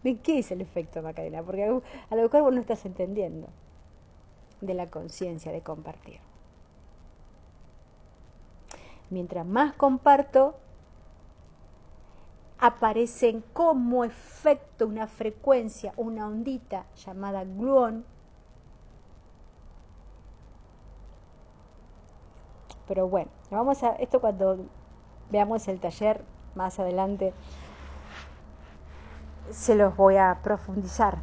¿De 0.02 0.18
qué 0.18 0.40
es 0.40 0.50
el 0.50 0.60
efecto 0.60 1.00
Macarena? 1.02 1.42
Porque 1.42 1.64
a 1.64 2.14
lo 2.14 2.22
mejor 2.22 2.42
vos 2.42 2.52
no 2.52 2.60
estás 2.60 2.84
entendiendo 2.84 3.48
de 4.60 4.74
la 4.74 4.90
conciencia 4.90 5.50
de 5.50 5.62
compartir. 5.62 6.18
Mientras 9.08 9.46
más 9.46 9.74
comparto, 9.74 10.56
aparecen 12.64 13.44
como 13.52 14.04
efecto 14.04 14.86
una 14.86 15.06
frecuencia, 15.06 15.92
una 15.98 16.26
ondita 16.26 16.86
llamada 17.04 17.44
gluón. 17.44 18.06
Pero 22.88 23.06
bueno, 23.06 23.30
vamos 23.50 23.82
a 23.82 23.90
esto 23.96 24.18
cuando 24.18 24.64
veamos 25.30 25.68
el 25.68 25.78
taller 25.78 26.24
más 26.54 26.78
adelante 26.78 27.34
se 29.50 29.74
los 29.74 29.94
voy 29.94 30.16
a 30.16 30.40
profundizar. 30.42 31.18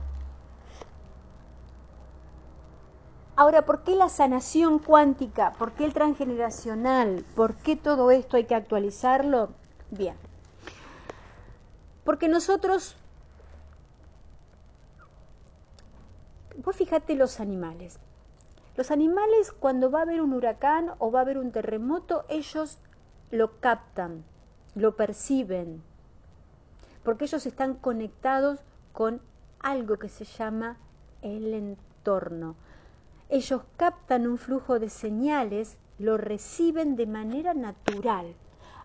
Ahora, 3.36 3.66
¿por 3.66 3.82
qué 3.82 3.96
la 3.96 4.10
sanación 4.10 4.78
cuántica? 4.78 5.54
¿Por 5.54 5.72
qué 5.72 5.86
el 5.86 5.94
transgeneracional? 5.94 7.26
¿Por 7.36 7.56
qué 7.56 7.76
todo 7.76 8.12
esto 8.12 8.38
hay 8.38 8.44
que 8.44 8.54
actualizarlo? 8.54 9.50
Bien. 9.90 10.16
Porque 12.03 12.27
nosotros, 12.27 12.96
vos 16.63 16.75
fíjate 16.75 17.15
los 17.15 17.39
animales. 17.39 18.00
Los 18.75 18.89
animales 18.89 19.51
cuando 19.51 19.91
va 19.91 20.00
a 20.00 20.03
haber 20.03 20.22
un 20.22 20.34
huracán 20.34 20.91
o 20.98 21.12
va 21.12 21.20
a 21.20 21.22
haber 21.24 21.38
un 21.38 21.51
terremoto, 21.51 22.25
ellos 22.29 22.79
lo 23.29 23.60
captan, 23.60 24.24
lo 24.75 24.96
perciben, 24.96 25.84
porque 27.03 27.25
ellos 27.25 27.46
están 27.46 27.75
conectados 27.75 28.60
con 28.93 29.22
algo 29.60 29.98
que 29.98 30.10
se 30.10 30.25
llama 30.25 30.77
el 31.22 31.53
entorno. 31.53 32.55
Ellos 33.29 33.62
captan 33.77 34.27
un 34.27 34.38
flujo 34.38 34.79
de 34.79 34.89
señales, 34.89 35.77
lo 36.00 36.17
reciben 36.17 36.96
de 36.96 37.08
manera 37.08 37.53
natural. 37.53 38.36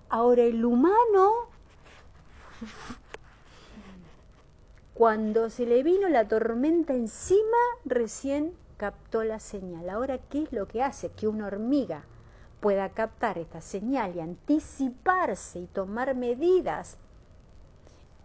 Ahora 0.09 0.43
el 0.43 0.65
humano, 0.65 1.49
cuando 4.97 5.51
se 5.51 5.67
le 5.67 5.83
vino 5.83 6.09
la 6.09 6.27
tormenta 6.27 6.95
encima, 6.95 7.59
recién 7.85 8.55
captó 8.79 9.25
la 9.25 9.41
señal. 9.41 9.91
Ahora, 9.91 10.17
¿qué 10.17 10.45
es 10.45 10.53
lo 10.53 10.67
que 10.69 10.83
hace 10.83 11.11
que 11.11 11.29
una 11.29 11.49
hormiga 11.49 12.05
pueda 12.61 12.89
captar 12.89 13.37
esta 13.37 13.61
señal 13.61 14.17
y 14.17 14.21
anticiparse 14.21 15.59
y 15.59 15.67
tomar 15.67 16.15
medidas? 16.15 16.97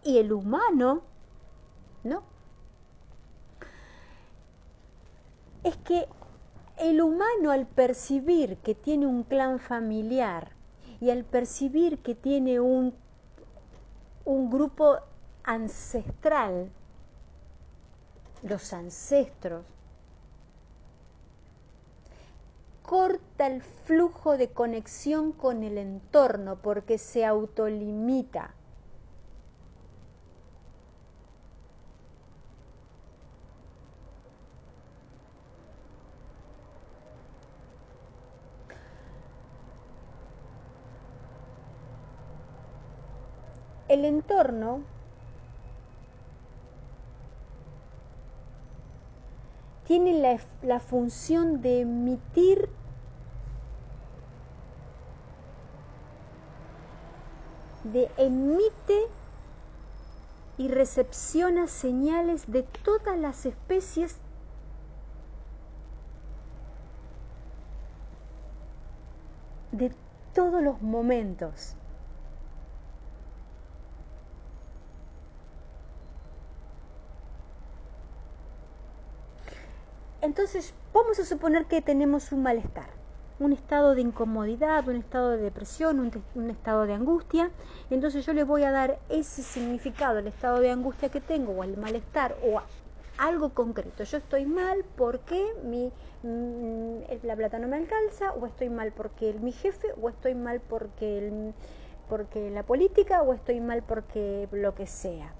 Y 0.01 0.19
el 0.19 0.31
humano, 0.31 1.01
¿no? 2.05 2.23
Es 5.65 5.75
que 5.75 6.07
el 6.77 7.01
humano 7.01 7.51
al 7.51 7.67
percibir 7.67 8.55
que 8.59 8.75
tiene 8.75 9.07
un 9.07 9.23
clan 9.23 9.59
familiar 9.59 10.53
y 11.01 11.09
al 11.09 11.25
percibir 11.25 11.99
que 11.99 12.15
tiene 12.15 12.61
un, 12.61 12.93
un 14.23 14.49
grupo 14.49 14.99
ancestral, 15.43 16.69
los 18.43 18.73
ancestros, 18.73 19.65
corta 22.83 23.47
el 23.47 23.61
flujo 23.61 24.37
de 24.37 24.49
conexión 24.49 25.31
con 25.31 25.63
el 25.63 25.77
entorno 25.77 26.57
porque 26.57 26.97
se 26.97 27.25
autolimita. 27.25 28.53
El 43.87 44.05
entorno 44.05 44.83
tiene 49.91 50.13
la, 50.13 50.39
la, 50.61 50.79
función 50.79 51.61
de 51.61 51.81
emitir 51.81 52.69
de 57.83 58.09
emite 58.15 59.01
y 60.57 60.69
recepciona 60.69 61.67
señales 61.67 62.49
de 62.49 62.63
todas 62.63 63.19
las 63.19 63.45
especies 63.45 64.15
de 69.73 69.93
todos 70.33 70.63
los 70.63 70.81
momentos. 70.81 71.75
Entonces, 80.21 80.75
vamos 80.93 81.17
a 81.19 81.25
suponer 81.25 81.65
que 81.65 81.81
tenemos 81.81 82.31
un 82.31 82.43
malestar, 82.43 82.89
un 83.39 83.53
estado 83.53 83.95
de 83.95 84.01
incomodidad, 84.01 84.87
un 84.87 84.97
estado 84.97 85.31
de 85.31 85.37
depresión, 85.37 85.99
un, 86.35 86.49
estado 86.51 86.85
de 86.85 86.93
angustia. 86.93 87.49
Entonces 87.89 88.23
yo 88.23 88.33
le 88.33 88.43
voy 88.43 88.63
a 88.63 88.71
dar 88.71 88.99
ese 89.09 89.41
significado 89.41 90.19
al 90.19 90.27
estado 90.27 90.59
de 90.59 90.69
angustia 90.69 91.09
que 91.09 91.21
tengo 91.21 91.53
o 91.53 91.63
al 91.63 91.75
malestar 91.75 92.35
o 92.43 92.61
algo 93.17 93.49
concreto. 93.49 94.03
Yo 94.03 94.17
estoy 94.17 94.45
mal 94.45 94.85
porque 94.95 95.43
mi, 95.63 95.91
mm, 96.21 96.99
la 97.23 97.35
plata 97.35 97.57
no 97.57 97.67
me 97.67 97.77
alcanza, 97.77 98.31
o 98.33 98.45
estoy 98.45 98.69
mal 98.69 98.91
porque 98.91 99.33
mi 99.33 99.51
jefe, 99.51 99.87
o 99.99 100.07
estoy 100.07 100.35
mal 100.35 100.61
porque, 100.61 101.51
porque 102.07 102.51
la 102.51 102.61
política, 102.61 103.23
o 103.23 103.33
estoy 103.33 103.59
mal 103.59 103.81
porque 103.81 104.47
lo 104.51 104.75
que 104.75 104.85
sea. 104.85 105.33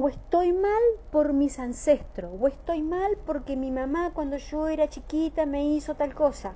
O 0.00 0.08
estoy 0.08 0.52
mal 0.52 0.82
por 1.10 1.32
mis 1.32 1.58
ancestros, 1.58 2.30
o 2.38 2.46
estoy 2.46 2.82
mal 2.82 3.18
porque 3.26 3.56
mi 3.56 3.72
mamá 3.72 4.12
cuando 4.14 4.36
yo 4.36 4.68
era 4.68 4.88
chiquita 4.88 5.44
me 5.44 5.64
hizo 5.64 5.96
tal 5.96 6.14
cosa. 6.14 6.54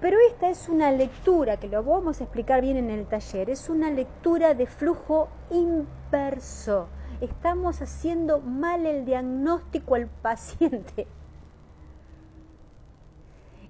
Pero 0.00 0.18
esta 0.28 0.50
es 0.50 0.68
una 0.68 0.90
lectura, 0.90 1.58
que 1.58 1.68
lo 1.68 1.84
vamos 1.84 2.20
a 2.20 2.24
explicar 2.24 2.62
bien 2.62 2.78
en 2.78 2.90
el 2.90 3.06
taller, 3.06 3.48
es 3.48 3.68
una 3.68 3.92
lectura 3.92 4.54
de 4.54 4.66
flujo 4.66 5.28
inverso. 5.50 6.88
Estamos 7.20 7.80
haciendo 7.80 8.40
mal 8.40 8.84
el 8.84 9.04
diagnóstico 9.04 9.94
al 9.94 10.08
paciente. 10.08 11.06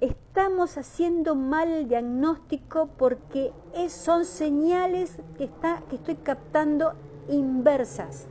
Estamos 0.01 0.79
haciendo 0.79 1.35
mal 1.35 1.69
el 1.69 1.89
diagnóstico 1.89 2.89
porque 2.97 3.53
son 3.91 4.25
señales 4.25 5.19
que, 5.37 5.45
está, 5.45 5.83
que 5.91 5.97
estoy 5.97 6.15
captando 6.15 6.95
inversas. 7.29 8.27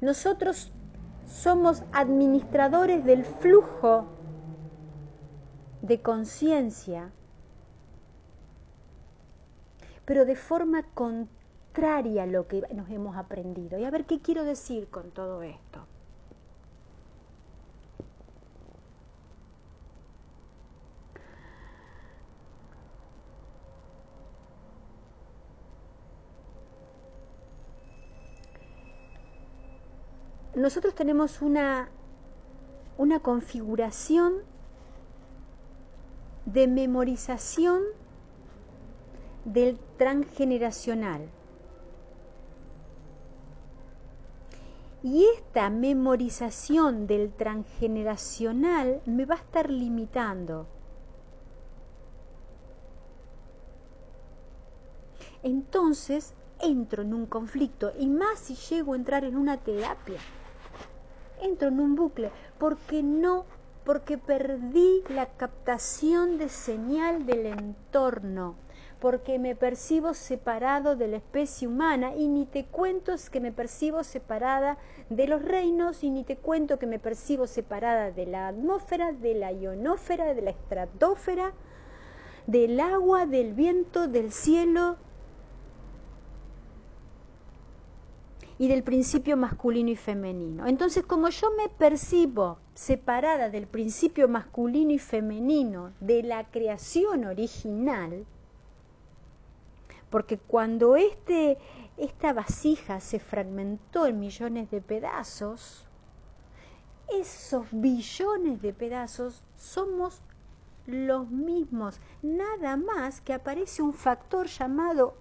Nosotros 0.00 0.72
somos 1.26 1.84
administradores 1.92 3.04
del 3.04 3.24
flujo 3.24 4.06
de 5.80 6.00
conciencia, 6.00 7.10
pero 10.04 10.24
de 10.24 10.36
forma 10.36 10.82
contraria 10.94 12.24
a 12.24 12.26
lo 12.26 12.48
que 12.48 12.62
nos 12.74 12.90
hemos 12.90 13.16
aprendido. 13.16 13.78
Y 13.78 13.84
a 13.84 13.90
ver 13.90 14.04
qué 14.04 14.20
quiero 14.20 14.44
decir 14.44 14.88
con 14.88 15.10
todo 15.10 15.42
esto. 15.42 15.86
Nosotros 30.62 30.94
tenemos 30.94 31.42
una, 31.42 31.88
una 32.96 33.18
configuración 33.18 34.34
de 36.46 36.68
memorización 36.68 37.82
del 39.44 39.76
transgeneracional. 39.98 41.28
Y 45.02 45.24
esta 45.36 45.68
memorización 45.68 47.08
del 47.08 47.32
transgeneracional 47.32 49.02
me 49.04 49.24
va 49.24 49.34
a 49.34 49.38
estar 49.38 49.68
limitando. 49.68 50.68
Entonces 55.42 56.34
entro 56.60 57.02
en 57.02 57.14
un 57.14 57.26
conflicto 57.26 57.92
y 57.98 58.06
más 58.06 58.38
si 58.38 58.54
llego 58.54 58.92
a 58.92 58.96
entrar 58.96 59.24
en 59.24 59.36
una 59.36 59.56
terapia 59.56 60.20
entro 61.42 61.68
en 61.68 61.80
un 61.80 61.94
bucle 61.94 62.30
porque 62.58 63.02
no, 63.02 63.44
porque 63.84 64.18
perdí 64.18 65.02
la 65.08 65.26
captación 65.26 66.38
de 66.38 66.48
señal 66.48 67.26
del 67.26 67.46
entorno, 67.46 68.54
porque 69.00 69.38
me 69.38 69.56
percibo 69.56 70.14
separado 70.14 70.94
de 70.94 71.08
la 71.08 71.16
especie 71.16 71.66
humana 71.66 72.14
y 72.14 72.28
ni 72.28 72.46
te 72.46 72.64
cuento 72.64 73.16
que 73.30 73.40
me 73.40 73.50
percibo 73.50 74.04
separada 74.04 74.78
de 75.10 75.26
los 75.26 75.42
reinos 75.42 76.04
y 76.04 76.10
ni 76.10 76.22
te 76.22 76.36
cuento 76.36 76.78
que 76.78 76.86
me 76.86 77.00
percibo 77.00 77.46
separada 77.46 78.12
de 78.12 78.26
la 78.26 78.48
atmósfera, 78.48 79.12
de 79.12 79.34
la 79.34 79.52
ionósfera, 79.52 80.34
de 80.34 80.42
la 80.42 80.50
estratosfera, 80.50 81.52
del 82.46 82.78
agua, 82.80 83.26
del 83.26 83.54
viento, 83.54 84.06
del 84.06 84.32
cielo, 84.32 84.96
y 88.58 88.68
del 88.68 88.82
principio 88.82 89.36
masculino 89.36 89.90
y 89.90 89.96
femenino. 89.96 90.66
Entonces, 90.66 91.04
como 91.04 91.28
yo 91.28 91.50
me 91.56 91.68
percibo 91.68 92.58
separada 92.74 93.48
del 93.48 93.66
principio 93.66 94.28
masculino 94.28 94.92
y 94.92 94.98
femenino 94.98 95.92
de 96.00 96.22
la 96.22 96.44
creación 96.44 97.24
original, 97.24 98.24
porque 100.10 100.38
cuando 100.38 100.96
este, 100.96 101.58
esta 101.96 102.32
vasija 102.32 103.00
se 103.00 103.18
fragmentó 103.18 104.06
en 104.06 104.20
millones 104.20 104.70
de 104.70 104.80
pedazos, 104.80 105.86
esos 107.08 107.66
billones 107.70 108.60
de 108.62 108.72
pedazos 108.72 109.42
somos 109.56 110.20
los 110.86 111.30
mismos, 111.30 112.00
nada 112.22 112.76
más 112.76 113.20
que 113.20 113.32
aparece 113.32 113.82
un 113.82 113.94
factor 113.94 114.46
llamado 114.46 115.14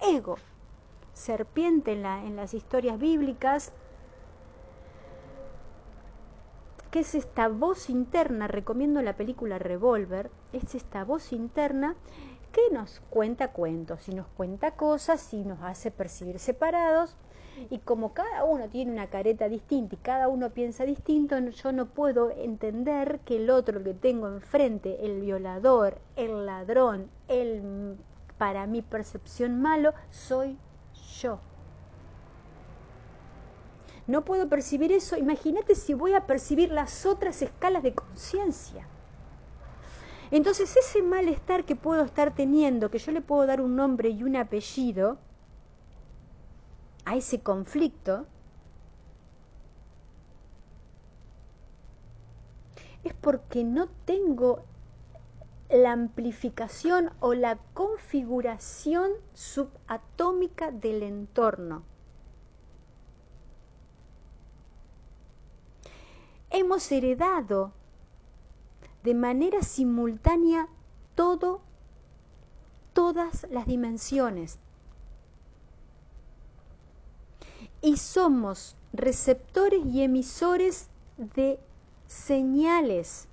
ego 0.00 0.36
serpiente 1.18 1.92
en, 1.92 2.02
la, 2.02 2.24
en 2.24 2.36
las 2.36 2.54
historias 2.54 2.98
bíblicas, 2.98 3.72
que 6.90 7.00
es 7.00 7.14
esta 7.14 7.48
voz 7.48 7.90
interna, 7.90 8.48
recomiendo 8.48 9.02
la 9.02 9.16
película 9.16 9.58
Revolver, 9.58 10.30
es 10.52 10.74
esta 10.74 11.04
voz 11.04 11.32
interna 11.32 11.96
que 12.52 12.74
nos 12.74 13.00
cuenta 13.10 13.52
cuentos 13.52 14.08
y 14.08 14.14
nos 14.14 14.26
cuenta 14.28 14.70
cosas 14.70 15.34
y 15.34 15.44
nos 15.44 15.60
hace 15.62 15.90
percibir 15.90 16.38
separados. 16.38 17.16
Y 17.70 17.78
como 17.78 18.14
cada 18.14 18.44
uno 18.44 18.68
tiene 18.68 18.92
una 18.92 19.08
careta 19.08 19.48
distinta 19.48 19.96
y 19.96 19.98
cada 19.98 20.28
uno 20.28 20.50
piensa 20.50 20.84
distinto, 20.84 21.38
yo 21.38 21.72
no 21.72 21.86
puedo 21.86 22.30
entender 22.30 23.20
que 23.24 23.36
el 23.36 23.50
otro 23.50 23.82
que 23.82 23.94
tengo 23.94 24.28
enfrente, 24.28 25.04
el 25.04 25.20
violador, 25.20 25.98
el 26.16 26.46
ladrón, 26.46 27.10
el 27.26 27.96
para 28.38 28.68
mi 28.68 28.82
percepción 28.82 29.60
malo 29.60 29.92
soy 30.10 30.56
yo. 31.20 31.40
No 34.06 34.24
puedo 34.24 34.48
percibir 34.48 34.92
eso. 34.92 35.16
Imagínate 35.16 35.74
si 35.74 35.94
voy 35.94 36.14
a 36.14 36.26
percibir 36.26 36.70
las 36.70 37.04
otras 37.04 37.42
escalas 37.42 37.82
de 37.82 37.94
conciencia. 37.94 38.86
Entonces 40.30 40.76
ese 40.76 41.02
malestar 41.02 41.64
que 41.64 41.76
puedo 41.76 42.04
estar 42.04 42.34
teniendo, 42.34 42.90
que 42.90 42.98
yo 42.98 43.12
le 43.12 43.20
puedo 43.20 43.46
dar 43.46 43.60
un 43.60 43.76
nombre 43.76 44.10
y 44.10 44.22
un 44.22 44.36
apellido 44.36 45.18
a 47.04 47.16
ese 47.16 47.40
conflicto, 47.40 48.26
es 53.04 53.14
porque 53.14 53.64
no 53.64 53.88
tengo 54.04 54.64
la 55.70 55.92
amplificación 55.92 57.10
o 57.20 57.34
la 57.34 57.58
configuración 57.74 59.10
subatómica 59.34 60.70
del 60.70 61.02
entorno. 61.02 61.82
Hemos 66.50 66.90
heredado 66.90 67.72
de 69.02 69.14
manera 69.14 69.62
simultánea 69.62 70.68
todo, 71.14 71.60
todas 72.94 73.46
las 73.50 73.66
dimensiones. 73.66 74.58
Y 77.80 77.98
somos 77.98 78.76
receptores 78.92 79.84
y 79.84 80.02
emisores 80.02 80.88
de 81.16 81.60
señales. 82.06 83.27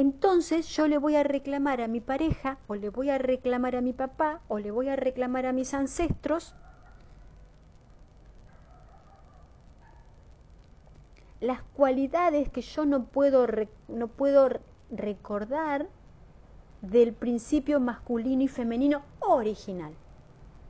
Entonces 0.00 0.66
yo 0.68 0.88
le 0.88 0.96
voy 0.96 1.14
a 1.16 1.22
reclamar 1.22 1.82
a 1.82 1.86
mi 1.86 2.00
pareja, 2.00 2.56
o 2.68 2.74
le 2.74 2.88
voy 2.88 3.10
a 3.10 3.18
reclamar 3.18 3.76
a 3.76 3.82
mi 3.82 3.92
papá, 3.92 4.40
o 4.48 4.58
le 4.58 4.70
voy 4.70 4.88
a 4.88 4.96
reclamar 4.96 5.44
a 5.44 5.52
mis 5.52 5.74
ancestros, 5.74 6.54
las 11.42 11.60
cualidades 11.74 12.48
que 12.48 12.62
yo 12.62 12.86
no 12.86 13.04
puedo, 13.04 13.46
no 13.88 14.08
puedo 14.08 14.48
recordar 14.90 15.86
del 16.80 17.12
principio 17.12 17.78
masculino 17.78 18.42
y 18.42 18.48
femenino 18.48 19.02
original 19.18 19.92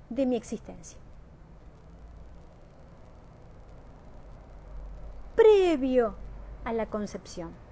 de 0.09 0.27
mi 0.27 0.35
existencia. 0.35 0.99
Previo 5.37 6.17
a 6.65 6.73
la 6.73 6.87
concepción. 6.87 7.70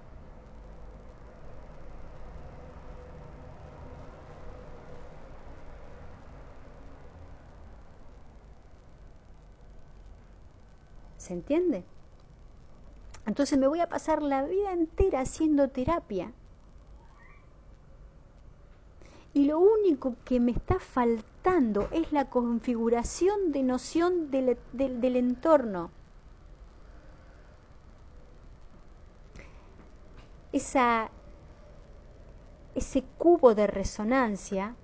¿Se 11.29 11.35
entiende? 11.35 11.83
Entonces 13.27 13.59
me 13.59 13.67
voy 13.67 13.81
a 13.81 13.87
pasar 13.87 14.23
la 14.23 14.41
vida 14.45 14.73
entera 14.73 15.19
haciendo 15.19 15.67
terapia. 15.67 16.33
Y 19.35 19.45
lo 19.45 19.59
único 19.59 20.15
que 20.25 20.39
me 20.39 20.49
está 20.49 20.79
faltando 20.79 21.87
es 21.91 22.11
la 22.11 22.31
configuración 22.31 23.51
de 23.51 23.61
noción 23.61 24.31
del, 24.31 24.57
del 24.73 25.15
entorno. 25.15 25.91
Esa, 30.51 31.11
ese 32.73 33.03
cubo 33.19 33.53
de 33.53 33.67
resonancia 33.67 34.75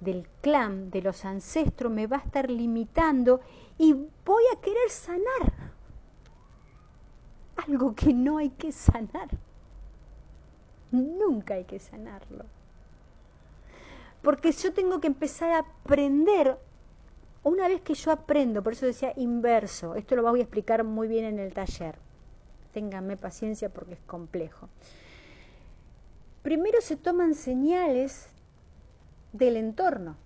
del 0.00 0.26
clan, 0.40 0.90
de 0.90 1.02
los 1.02 1.24
ancestros, 1.24 1.92
me 1.92 2.06
va 2.06 2.16
a 2.16 2.20
estar 2.20 2.50
limitando 2.50 3.40
y 3.78 3.92
voy 3.92 4.42
a 4.52 4.60
querer 4.60 4.90
sanar 4.90 5.70
algo 7.66 7.94
que 7.94 8.12
no 8.12 8.38
hay 8.38 8.50
que 8.50 8.72
sanar. 8.72 9.28
Nunca 10.90 11.54
hay 11.54 11.64
que 11.64 11.78
sanarlo. 11.78 12.44
Porque 14.22 14.52
yo 14.52 14.72
tengo 14.72 15.00
que 15.00 15.06
empezar 15.06 15.50
a 15.50 15.58
aprender. 15.58 16.58
Una 17.42 17.68
vez 17.68 17.80
que 17.80 17.94
yo 17.94 18.10
aprendo, 18.10 18.62
por 18.62 18.74
eso 18.74 18.84
decía 18.84 19.14
inverso, 19.16 19.94
esto 19.94 20.14
lo 20.14 20.22
voy 20.22 20.40
a 20.40 20.42
explicar 20.42 20.84
muy 20.84 21.08
bien 21.08 21.24
en 21.24 21.38
el 21.38 21.54
taller. 21.54 21.96
Ténganme 22.72 23.16
paciencia 23.16 23.70
porque 23.70 23.94
es 23.94 24.00
complejo. 24.00 24.68
Primero 26.42 26.80
se 26.80 26.96
toman 26.96 27.34
señales 27.34 28.28
del 29.32 29.56
entorno. 29.56 30.16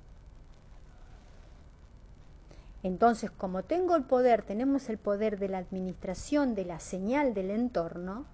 Entonces, 2.82 3.30
como 3.30 3.62
tengo 3.62 3.96
el 3.96 4.04
poder, 4.04 4.42
tenemos 4.42 4.90
el 4.90 4.98
poder 4.98 5.38
de 5.38 5.48
la 5.48 5.58
administración 5.58 6.54
de 6.54 6.66
la 6.66 6.80
señal 6.80 7.32
del 7.32 7.50
entorno, 7.50 8.26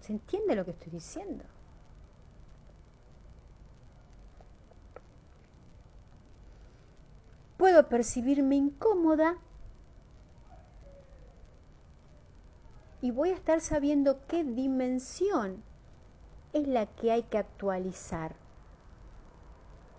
¿se 0.00 0.12
entiende 0.12 0.54
lo 0.54 0.66
que 0.66 0.72
estoy 0.72 0.92
diciendo? 0.92 1.42
Puedo 7.56 7.88
percibirme 7.88 8.56
incómoda 8.56 9.36
y 13.00 13.10
voy 13.10 13.30
a 13.30 13.34
estar 13.34 13.62
sabiendo 13.62 14.26
qué 14.26 14.44
dimensión 14.44 15.62
es 16.52 16.68
la 16.68 16.84
que 16.84 17.12
hay 17.12 17.22
que 17.22 17.38
actualizar 17.38 18.34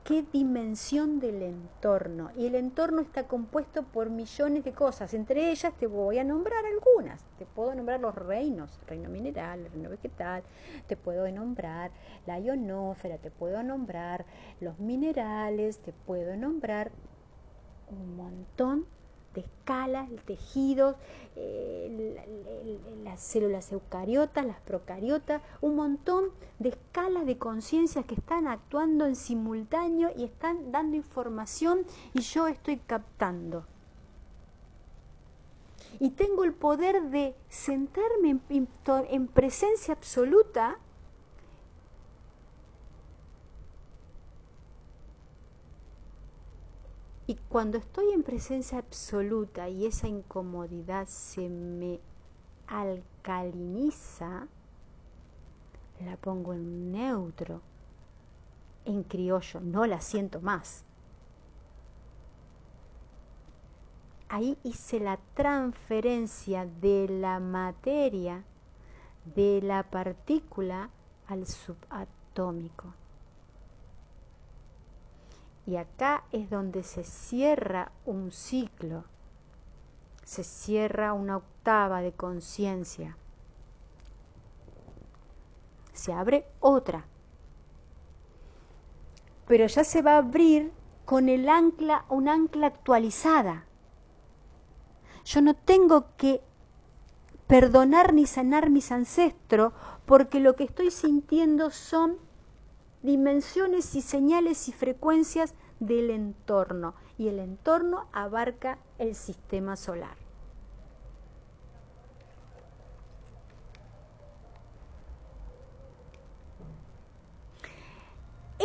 qué 0.03 0.23
dimensión 0.33 1.19
del 1.19 1.41
entorno. 1.41 2.31
Y 2.35 2.47
el 2.47 2.55
entorno 2.55 3.01
está 3.01 3.27
compuesto 3.27 3.83
por 3.83 4.09
millones 4.09 4.63
de 4.63 4.73
cosas. 4.73 5.13
Entre 5.13 5.51
ellas 5.51 5.73
te 5.79 5.87
voy 5.87 6.17
a 6.17 6.23
nombrar 6.23 6.65
algunas. 6.65 7.23
Te 7.37 7.45
puedo 7.45 7.73
nombrar 7.75 7.99
los 7.99 8.15
reinos, 8.15 8.77
el 8.81 8.87
reino 8.87 9.09
mineral, 9.09 9.59
el 9.59 9.71
reino 9.71 9.89
vegetal, 9.89 10.43
te 10.87 10.97
puedo 10.97 11.29
nombrar 11.31 11.91
la 12.25 12.39
ionósfera, 12.39 13.17
te 13.17 13.31
puedo 13.31 13.61
nombrar 13.63 14.25
los 14.59 14.79
minerales, 14.79 15.79
te 15.79 15.93
puedo 15.93 16.35
nombrar 16.35 16.91
un 17.89 18.15
montón 18.15 18.85
de 19.33 19.41
escalas, 19.41 20.09
el 20.09 20.21
tejido, 20.21 20.95
las 23.03 23.19
células 23.19 23.71
eucariotas, 23.71 24.45
las 24.45 24.59
procariotas, 24.61 25.41
un 25.61 25.75
montón 25.75 26.25
de 26.59 26.69
escalas 26.69 27.25
de 27.25 27.37
conciencia 27.37 28.03
que 28.03 28.15
están 28.15 28.47
actuando 28.47 29.05
en 29.05 29.15
simultáneo 29.15 30.11
y 30.15 30.25
están 30.25 30.71
dando 30.71 30.97
información 30.97 31.85
y 32.13 32.21
yo 32.21 32.47
estoy 32.47 32.77
captando. 32.77 33.65
Y 35.99 36.11
tengo 36.11 36.43
el 36.43 36.53
poder 36.53 37.03
de 37.09 37.35
sentarme 37.49 38.39
en 38.49 39.27
presencia 39.27 39.93
absoluta 39.93 40.77
Y 47.31 47.37
cuando 47.47 47.77
estoy 47.77 48.11
en 48.11 48.23
presencia 48.23 48.77
absoluta 48.77 49.69
y 49.69 49.85
esa 49.85 50.09
incomodidad 50.09 51.07
se 51.07 51.47
me 51.47 52.01
alcaliniza, 52.67 54.49
la 56.03 56.17
pongo 56.17 56.51
en 56.51 56.91
neutro, 56.91 57.61
en 58.83 59.03
criollo, 59.03 59.61
no 59.61 59.85
la 59.85 60.01
siento 60.01 60.41
más. 60.41 60.83
Ahí 64.27 64.57
hice 64.65 64.99
la 64.99 65.17
transferencia 65.33 66.65
de 66.65 67.07
la 67.07 67.39
materia, 67.39 68.43
de 69.23 69.61
la 69.61 69.83
partícula 69.83 70.89
al 71.27 71.47
subatómico. 71.47 72.93
Y 75.71 75.77
acá 75.77 76.25
es 76.34 76.49
donde 76.49 76.84
se 76.84 77.05
cierra 77.05 77.93
un 78.05 78.34
ciclo, 78.34 79.05
se 80.25 80.43
cierra 80.43 81.13
una 81.13 81.38
octava 81.38 82.01
de 82.01 82.12
conciencia, 82.12 83.15
se 85.93 86.12
abre 86.12 86.45
otra, 86.60 87.05
pero 89.47 89.65
ya 89.65 89.86
se 89.86 90.01
va 90.01 90.15
a 90.15 90.17
abrir 90.17 90.73
con 91.05 91.29
el 91.29 91.47
ancla, 91.47 92.03
un 92.10 92.27
ancla 92.27 92.67
actualizada. 92.67 93.63
Yo 95.23 95.41
no 95.41 95.53
tengo 95.55 96.17
que 96.17 96.41
perdonar 97.47 98.13
ni 98.13 98.25
sanar 98.25 98.69
mis 98.69 98.91
ancestros 98.91 99.71
porque 100.05 100.41
lo 100.41 100.57
que 100.57 100.65
estoy 100.65 100.91
sintiendo 100.91 101.71
son 101.71 102.17
dimensiones 103.03 103.95
y 103.95 104.01
señales 104.01 104.67
y 104.67 104.73
frecuencias 104.73 105.55
del 105.81 106.09
entorno 106.09 106.93
y 107.17 107.27
el 107.27 107.39
entorno 107.39 108.07
abarca 108.13 108.77
el 108.97 109.13
sistema 109.13 109.75
solar. 109.75 110.15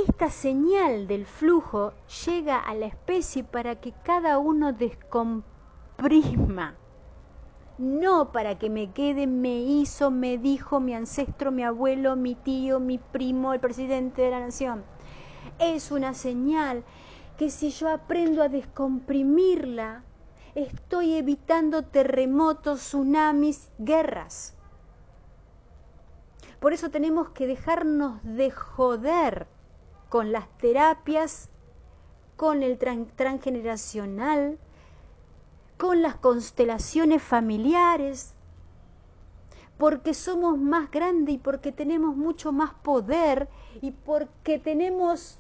esta 0.09 0.31
señal 0.31 1.09
del 1.09 1.27
flujo 1.27 1.93
llega 2.27 2.59
a 2.59 2.75
la 2.75 2.87
especie 2.87 3.45
para 3.45 3.77
que 3.77 3.93
cada 4.03 4.39
uno 4.39 4.73
descomprima, 4.73 6.75
no 7.79 8.33
para 8.33 8.59
que 8.59 8.71
me 8.71 8.93
quede, 8.93 9.27
me 9.27 9.59
hizo, 9.59 10.11
me 10.11 10.39
dijo 10.39 10.81
mi 10.81 10.95
ancestro, 10.95 11.51
mi 11.51 11.65
abuelo, 11.65 12.17
mi 12.17 12.35
tío, 12.35 12.81
mi 12.81 12.99
primo, 12.99 13.53
el 13.53 13.61
presidente 13.61 14.23
de 14.23 14.31
la 14.31 14.41
nación. 14.41 14.85
Es 15.59 15.91
una 15.91 16.13
señal 16.15 16.85
que 17.39 17.51
si 17.51 17.71
yo 17.71 17.89
aprendo 17.89 18.43
a 18.43 18.49
descomprimirla, 18.49 20.03
estoy 20.55 21.15
evitando 21.15 21.83
terremotos, 21.83 22.81
tsunamis, 22.81 23.71
guerras. 23.79 24.55
Por 26.61 26.73
eso 26.73 26.91
tenemos 26.91 27.31
que 27.31 27.47
dejarnos 27.47 28.21
de 28.23 28.51
joder 28.51 29.47
con 30.09 30.33
las 30.33 30.49
terapias, 30.59 31.49
con 32.37 32.63
el 32.63 32.79
transgeneracional, 32.79 34.59
con 35.79 36.03
las 36.03 36.17
constelaciones 36.17 37.23
familiares, 37.23 38.35
porque 39.79 40.15
somos 40.15 40.59
más 40.59 40.91
grandes 40.91 41.35
y 41.35 41.39
porque 41.39 41.73
tenemos 41.73 42.17
mucho 42.17 42.53
más 42.53 42.73
poder 42.75 43.49
y 43.83 43.91
porque 43.91 44.59
tenemos 44.59 45.39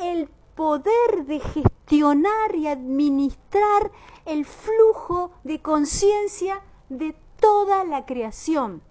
el 0.00 0.28
poder 0.54 1.26
de 1.26 1.40
gestionar 1.40 2.54
y 2.54 2.66
administrar 2.66 3.90
el 4.24 4.44
flujo 4.44 5.32
de 5.44 5.60
conciencia 5.60 6.60
de 6.88 7.14
toda 7.40 7.84
la 7.84 8.06
creación. 8.06 8.82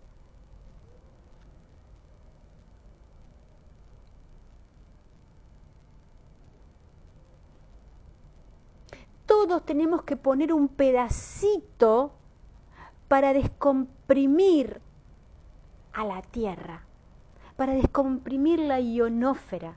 Todos 9.26 9.64
tenemos 9.66 10.04
que 10.04 10.18
poner 10.18 10.54
un 10.54 10.68
pedacito 10.68 12.14
para 13.08 13.34
descomprimir 13.34 14.82
a 15.94 16.04
la 16.04 16.22
Tierra, 16.22 16.84
para 17.56 17.74
descomprimir 17.74 18.60
la 18.60 18.80
ionósfera 18.80 19.76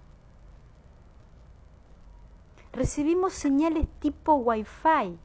recibimos 2.73 3.33
señales 3.33 3.87
tipo 4.01 4.35
Wi-Fi. 4.35 5.19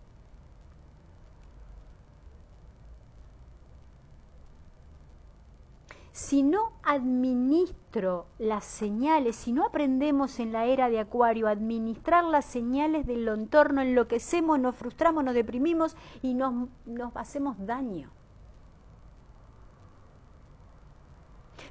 Si 6.11 6.41
no 6.41 6.71
administro 6.83 8.25
las 8.39 8.65
señales, 8.65 9.35
si 9.35 9.51
no 9.51 9.65
aprendemos 9.65 10.39
en 10.39 10.51
la 10.51 10.65
era 10.65 10.89
de 10.89 10.99
Acuario 10.99 11.47
a 11.47 11.51
administrar 11.51 12.23
las 12.23 12.45
señales 12.45 13.05
del 13.05 13.27
entorno, 13.27 13.81
enloquecemos, 13.81 14.59
nos 14.59 14.75
frustramos, 14.75 15.23
nos 15.23 15.35
deprimimos 15.35 15.95
y 16.23 16.33
nos, 16.33 16.69
nos 16.85 17.15
hacemos 17.15 17.55
daño. 17.59 18.16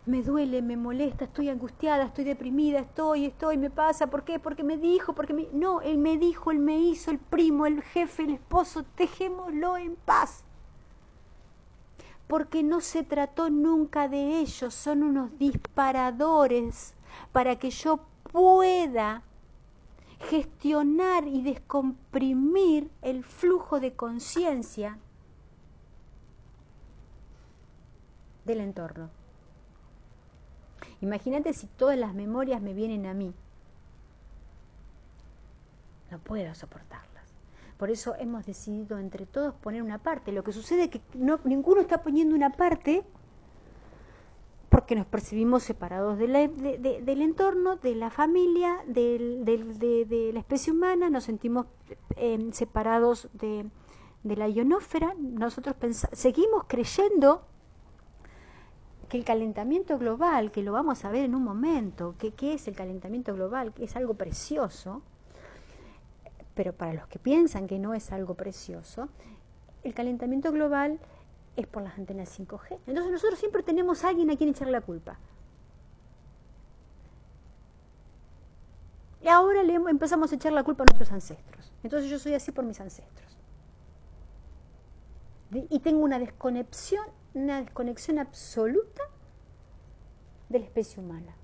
Me 0.06 0.22
duele, 0.22 0.62
me 0.62 0.76
molesta, 0.76 1.24
estoy 1.24 1.48
angustiada, 1.48 2.04
estoy 2.04 2.24
deprimida, 2.24 2.78
estoy, 2.78 3.26
estoy, 3.26 3.58
me 3.58 3.70
pasa, 3.70 4.06
¿por 4.06 4.22
qué? 4.22 4.38
Porque 4.38 4.62
me 4.62 4.78
dijo, 4.78 5.14
porque 5.14 5.34
me... 5.34 5.48
No, 5.52 5.80
él 5.80 5.98
me 5.98 6.16
dijo, 6.16 6.52
él 6.52 6.60
me 6.60 6.78
hizo, 6.78 7.10
el 7.10 7.18
primo, 7.18 7.66
el 7.66 7.82
jefe, 7.82 8.22
el 8.22 8.30
esposo, 8.30 8.84
dejémoslo 8.96 9.76
en 9.76 9.96
paz. 9.96 10.44
Porque 12.28 12.62
no 12.62 12.80
se 12.80 13.02
trató 13.02 13.50
nunca 13.50 14.08
de 14.08 14.38
ellos, 14.38 14.74
son 14.74 15.02
unos 15.02 15.36
disparadores 15.38 16.94
para 17.32 17.56
que 17.56 17.70
yo 17.70 18.00
pueda 18.32 19.24
gestionar 20.30 21.26
y 21.26 21.42
descomprimir 21.42 22.90
el 23.02 23.24
flujo 23.24 23.80
de 23.80 23.94
conciencia 23.94 24.98
del 28.44 28.60
entorno. 28.60 29.10
Imagínate 31.06 31.52
si 31.52 31.68
todas 31.68 31.96
las 31.96 32.14
memorias 32.14 32.60
me 32.60 32.74
vienen 32.74 33.06
a 33.06 33.14
mí. 33.14 33.32
No 36.10 36.18
puedo 36.18 36.52
soportarlas. 36.56 37.06
Por 37.78 37.90
eso 37.90 38.16
hemos 38.18 38.44
decidido 38.44 38.98
entre 38.98 39.24
todos 39.24 39.54
poner 39.54 39.82
una 39.82 39.98
parte. 39.98 40.32
Lo 40.32 40.42
que 40.42 40.50
sucede 40.50 40.84
es 40.84 40.90
que 40.90 41.00
no, 41.14 41.38
ninguno 41.44 41.80
está 41.80 42.02
poniendo 42.02 42.34
una 42.34 42.50
parte 42.50 43.04
porque 44.68 44.96
nos 44.96 45.06
percibimos 45.06 45.62
separados 45.62 46.18
del 46.18 46.34
entorno, 47.22 47.76
de 47.76 47.94
la 47.94 48.10
familia, 48.10 48.76
de, 48.88 50.30
la 50.34 50.40
especie 50.40 50.72
humana, 50.72 51.08
nos 51.08 51.22
sentimos 51.22 51.66
eh, 52.16 52.50
separados 52.52 53.28
de, 53.32 53.70
la 54.24 54.48
ionósfera. 54.48 55.14
Nosotros 55.18 55.76
seguimos 56.12 56.64
creyendo 56.66 57.46
que 59.08 59.18
el 59.18 59.24
calentamiento 59.24 59.98
global, 59.98 60.50
que 60.50 60.62
lo 60.62 60.72
vamos 60.72 61.04
a 61.04 61.10
ver 61.10 61.24
en 61.24 61.34
un 61.34 61.44
momento, 61.44 62.14
que 62.18 62.32
qué 62.32 62.54
es 62.54 62.66
el 62.68 62.74
calentamiento 62.74 63.34
global, 63.34 63.72
que 63.72 63.84
es 63.84 63.96
algo 63.96 64.14
precioso, 64.14 65.02
pero 66.54 66.72
para 66.72 66.94
los 66.94 67.06
que 67.06 67.18
piensan 67.18 67.66
que 67.66 67.78
no 67.78 67.94
es 67.94 68.12
algo 68.12 68.34
precioso, 68.34 69.08
el 69.84 69.94
calentamiento 69.94 70.50
global 70.50 70.98
es 71.56 71.66
por 71.66 71.82
las 71.82 71.96
antenas 71.98 72.38
5G. 72.38 72.78
Entonces 72.86 73.12
nosotros 73.12 73.38
siempre 73.38 73.62
tenemos 73.62 74.04
a 74.04 74.08
alguien 74.08 74.30
a 74.30 74.36
quien 74.36 74.50
echar 74.50 74.68
la 74.68 74.80
culpa. 74.80 75.18
Y 79.22 79.28
ahora 79.28 79.62
le 79.62 79.74
empezamos 79.74 80.32
a 80.32 80.36
echar 80.36 80.52
la 80.52 80.62
culpa 80.62 80.84
a 80.84 80.86
nuestros 80.86 81.12
ancestros. 81.12 81.72
Entonces 81.82 82.10
yo 82.10 82.18
soy 82.18 82.34
así 82.34 82.52
por 82.52 82.64
mis 82.64 82.80
ancestros. 82.80 83.36
Y 85.70 85.78
tengo 85.80 86.00
una 86.00 86.18
desconexión 86.18 87.06
una 87.36 87.60
desconexión 87.60 88.18
absoluta 88.18 89.02
de 90.48 90.60
la 90.60 90.64
especie 90.64 91.02
humana. 91.02 91.34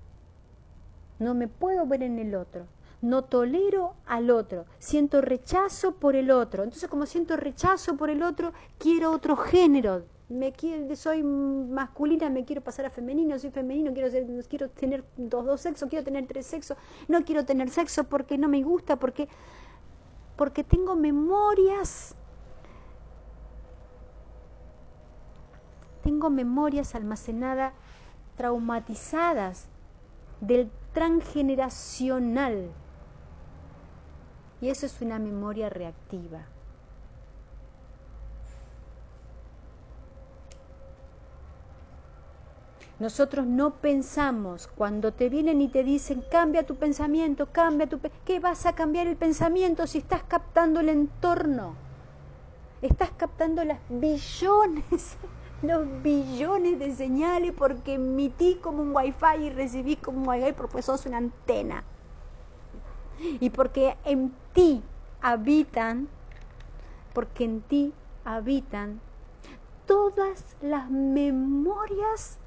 No 1.19 1.33
me 1.33 1.47
puedo 1.47 1.85
ver 1.85 2.03
en 2.03 2.19
el 2.19 2.35
otro. 2.35 2.65
No 3.01 3.25
tolero 3.25 3.95
al 4.05 4.31
otro. 4.31 4.65
Siento 4.79 5.21
rechazo 5.21 5.95
por 5.95 6.15
el 6.15 6.31
otro. 6.31 6.63
Entonces, 6.63 6.89
como 6.89 7.05
siento 7.05 7.35
rechazo 7.37 7.95
por 7.95 8.09
el 8.09 8.23
otro, 8.23 8.53
quiero 8.77 9.11
otro 9.11 9.35
género. 9.35 10.05
Me 10.29 10.51
quiero, 10.51 10.95
soy 10.95 11.21
masculina, 11.21 12.29
me 12.29 12.45
quiero 12.45 12.61
pasar 12.63 12.85
a 12.85 12.89
femenino, 12.89 13.37
soy 13.37 13.51
femenino, 13.51 13.93
quiero, 13.93 14.09
ser, 14.09 14.25
quiero 14.47 14.69
tener 14.69 15.03
dos, 15.17 15.45
dos 15.45 15.61
sexos, 15.61 15.89
quiero 15.89 16.03
tener 16.03 16.25
tres 16.25 16.47
sexos. 16.47 16.77
No 17.07 17.23
quiero 17.23 17.45
tener 17.45 17.69
sexo 17.69 18.05
porque 18.05 18.37
no 18.37 18.47
me 18.47 18.63
gusta, 18.63 18.97
porque, 18.97 19.27
porque 20.37 20.63
tengo 20.63 20.95
memorias 20.95 22.15
tengo 26.03 26.29
memorias 26.29 26.95
almacenadas 26.95 27.73
traumatizadas 28.35 29.67
del 30.41 30.69
transgeneracional. 30.93 32.69
Y 34.61 34.69
eso 34.69 34.85
es 34.85 35.01
una 35.01 35.19
memoria 35.19 35.69
reactiva. 35.69 36.45
Nosotros 42.99 43.45
no 43.45 43.71
pensamos 43.71 44.67
cuando 44.67 45.11
te 45.11 45.27
vienen 45.27 45.61
y 45.61 45.67
te 45.67 45.83
dicen 45.83 46.23
cambia 46.31 46.65
tu 46.65 46.75
pensamiento, 46.75 47.47
cambia 47.51 47.87
tu... 47.87 47.99
¿Qué 48.23 48.39
vas 48.39 48.65
a 48.65 48.75
cambiar 48.75 49.07
el 49.07 49.17
pensamiento 49.17 49.87
si 49.87 49.97
estás 49.97 50.23
captando 50.23 50.79
el 50.79 50.89
entorno? 50.89 51.75
Estás 52.81 53.11
captando 53.11 53.63
las 53.65 53.79
billones 53.89 55.17
los 55.63 55.87
billones 56.03 56.77
de 56.77 56.93
señales 56.93 57.53
porque 57.57 57.93
emití 57.93 58.55
como 58.61 58.83
un 58.83 58.95
wifi 58.95 59.45
y 59.45 59.49
recibí 59.49 59.95
como 59.95 60.21
un 60.21 60.27
wifi 60.27 60.51
porque 60.51 60.81
sos 60.81 61.05
una 61.05 61.17
antena. 61.17 61.83
Y 63.39 63.49
porque 63.49 63.95
en 64.03 64.33
ti 64.53 64.83
habitan, 65.21 66.09
porque 67.13 67.45
en 67.45 67.61
ti 67.61 67.93
habitan 68.25 68.99
todas 69.87 70.57
las 70.61 70.89
memorias 70.89 72.37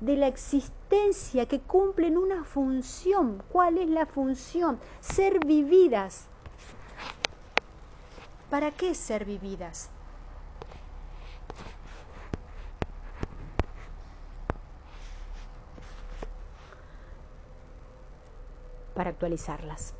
de 0.00 0.16
la 0.16 0.26
existencia 0.26 1.46
que 1.46 1.60
cumplen 1.60 2.16
una 2.16 2.44
función. 2.44 3.42
¿Cuál 3.52 3.76
es 3.78 3.90
la 3.90 4.06
función? 4.06 4.78
Ser 5.00 5.44
vividas. 5.44 6.26
¿Para 8.48 8.70
qué 8.70 8.94
ser 8.94 9.24
vividas? 9.24 9.90
para 18.94 19.12
actualizarlas. 19.24 19.94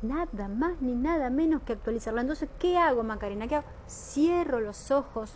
Nada 0.00 0.48
más 0.48 0.80
ni 0.80 0.94
nada 0.94 1.28
menos 1.28 1.62
que 1.62 1.74
actualizarlas. 1.74 2.22
Entonces, 2.22 2.48
¿qué 2.58 2.78
hago, 2.78 3.02
Macarena? 3.02 3.48
¿Qué 3.48 3.56
hago? 3.56 3.66
Cierro 3.86 4.60
los 4.60 4.90
ojos, 4.90 5.34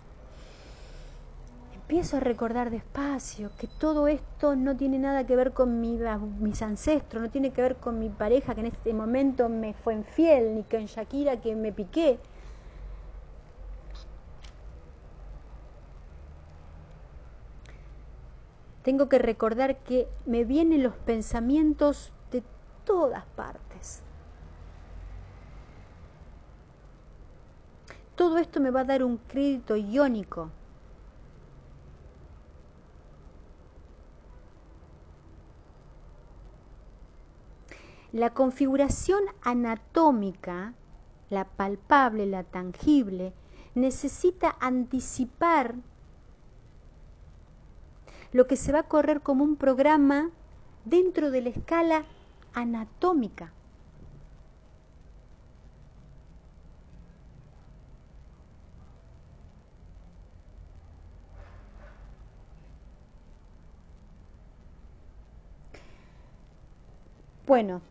empiezo 1.74 2.16
a 2.16 2.20
recordar 2.20 2.70
despacio 2.70 3.50
que 3.58 3.66
todo 3.66 4.08
esto 4.08 4.56
no 4.56 4.76
tiene 4.76 4.98
nada 4.98 5.26
que 5.26 5.36
ver 5.36 5.52
con 5.52 5.80
mis 5.80 6.62
ancestros, 6.62 7.22
no 7.22 7.28
tiene 7.28 7.52
que 7.52 7.60
ver 7.60 7.76
con 7.76 7.98
mi 7.98 8.08
pareja 8.08 8.54
que 8.54 8.60
en 8.60 8.66
este 8.68 8.94
momento 8.94 9.50
me 9.50 9.74
fue 9.74 9.94
infiel, 9.94 10.54
ni 10.54 10.62
con 10.62 10.86
Shakira 10.86 11.42
que 11.42 11.54
me 11.54 11.72
piqué. 11.72 12.18
Tengo 18.82 19.08
que 19.08 19.18
recordar 19.18 19.78
que 19.78 20.08
me 20.26 20.44
vienen 20.44 20.82
los 20.82 20.94
pensamientos 20.94 22.12
de 22.30 22.42
todas 22.84 23.24
partes. 23.36 24.02
Todo 28.16 28.38
esto 28.38 28.60
me 28.60 28.70
va 28.70 28.80
a 28.80 28.84
dar 28.84 29.02
un 29.02 29.18
crédito 29.18 29.76
iónico 29.76 30.50
La 38.12 38.34
configuración 38.34 39.22
anatómica, 39.40 40.74
la 41.30 41.46
palpable, 41.46 42.26
la 42.26 42.44
tangible, 42.44 43.32
necesita 43.74 44.54
anticipar 44.60 45.76
lo 48.32 48.46
que 48.46 48.56
se 48.56 48.72
va 48.72 48.80
a 48.80 48.88
correr 48.88 49.20
como 49.20 49.44
un 49.44 49.56
programa 49.56 50.30
dentro 50.84 51.30
de 51.30 51.42
la 51.42 51.50
escala 51.50 52.04
anatómica. 52.54 53.52
Bueno, 67.46 67.82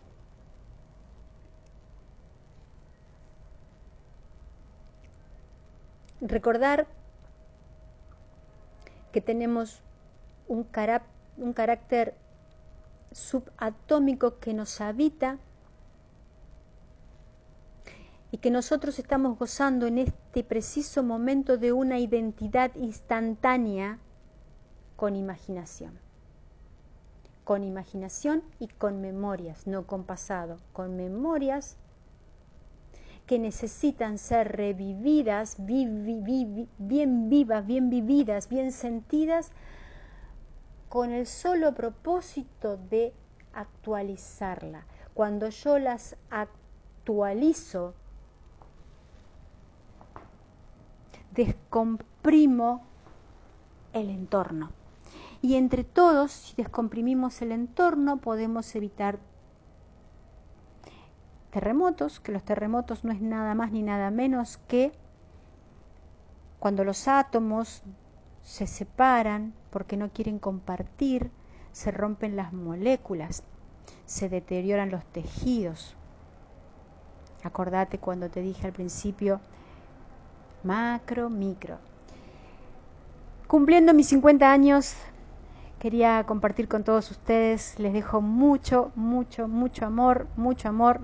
recordar 6.22 6.88
que 9.12 9.22
tenemos 9.22 9.84
un, 10.52 10.68
un 11.38 11.54
carácter 11.54 12.14
subatómico 13.14 14.38
que 14.40 14.54
nos 14.54 14.82
habita 14.82 15.38
y 18.32 18.38
que 18.38 18.52
nosotros 18.52 19.00
estamos 19.00 19.40
gozando 19.40 19.88
en 19.88 19.98
este 19.98 20.44
preciso 20.44 21.04
momento 21.04 21.58
de 21.58 21.72
una 21.72 22.00
identidad 22.00 22.76
instantánea 22.76 23.98
con 24.98 25.16
imaginación. 25.16 25.98
Con 27.46 27.64
imaginación 27.64 28.44
y 28.60 28.68
con 28.68 29.00
memorias, 29.00 29.68
no 29.68 29.88
con 29.88 30.04
pasado, 30.04 30.58
con 30.74 30.98
memorias 30.98 31.78
que 33.26 33.40
necesitan 33.40 34.18
ser 34.18 34.58
revividas, 34.58 35.56
bien 35.66 36.04
vivas, 37.30 37.66
bien 37.66 37.90
vividas, 37.90 38.50
bien 38.50 38.74
sentidas, 38.74 39.52
con 40.92 41.14
el 41.14 41.26
solo 41.26 41.74
propósito 41.74 42.76
de 42.76 43.14
actualizarla. 43.54 44.86
Cuando 45.14 45.48
yo 45.48 45.80
las 45.80 46.18
actualizo, 46.30 47.94
descomprimo 51.34 52.84
el 53.94 54.10
entorno. 54.10 54.72
Y 55.42 55.56
entre 55.56 55.86
todos, 55.86 56.34
si 56.34 56.56
descomprimimos 56.58 57.42
el 57.42 57.54
entorno, 57.54 58.18
podemos 58.18 58.76
evitar 58.76 59.18
terremotos, 61.52 62.20
que 62.20 62.34
los 62.34 62.44
terremotos 62.44 63.06
no 63.06 63.14
es 63.14 63.22
nada 63.22 63.56
más 63.56 63.72
ni 63.72 63.82
nada 63.82 64.12
menos 64.12 64.58
que 64.68 64.92
cuando 66.60 66.84
los 66.84 67.08
átomos 67.08 67.82
se 68.44 68.68
separan 68.68 69.54
porque 69.70 69.98
no 69.98 70.10
quieren 70.10 70.40
compartir, 70.40 71.32
se 71.72 71.92
rompen 71.92 72.36
las 72.36 72.54
moléculas, 72.54 73.44
se 74.06 74.30
deterioran 74.30 74.92
los 74.92 75.06
tejidos. 75.06 75.96
Acordate 77.44 77.98
cuando 77.98 78.30
te 78.30 78.42
dije 78.42 78.68
al 78.68 78.74
principio 78.74 79.40
macro, 80.64 81.30
micro. 81.30 81.78
Cumpliendo 83.48 83.94
mis 83.94 84.08
50 84.08 84.52
años, 84.52 84.96
quería 85.80 86.24
compartir 86.26 86.68
con 86.68 86.84
todos 86.84 87.12
ustedes. 87.12 87.78
Les 87.80 87.94
dejo 87.94 88.22
mucho, 88.22 88.92
mucho, 88.96 89.48
mucho 89.48 89.86
amor, 89.86 90.28
mucho 90.36 90.70
amor. 90.70 91.02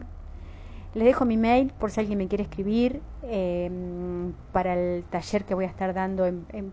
Les 0.93 1.05
dejo 1.05 1.25
mi 1.25 1.37
mail 1.37 1.73
por 1.79 1.91
si 1.91 1.99
alguien 1.99 2.17
me 2.17 2.27
quiere 2.27 2.43
escribir 2.43 3.01
em, 3.23 4.33
para 4.51 4.73
el 4.73 5.03
taller 5.05 5.43
que 5.45 5.53
voy 5.55 5.65
a 5.65 5.67
estar 5.67 5.93
dando 5.93 6.25
en, 6.25 6.71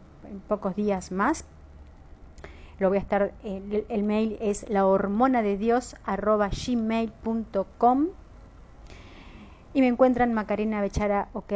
pocos 0.48 0.76
días 0.76 1.12
más. 1.12 1.44
Lo 2.78 2.88
voy 2.88 2.98
a 2.98 3.00
estar, 3.00 3.34
el, 3.44 4.02
mail 4.02 4.36
es 4.40 4.68
la 4.68 4.86
hormona 4.86 5.42
de 5.42 5.56
Dios 5.56 5.96
gmail.com 6.06 8.08
y 9.72 9.80
me 9.80 9.86
encuentran 9.86 10.32
Macarena 10.32 10.80
Bechara, 10.80 11.28
ok, 11.32 11.52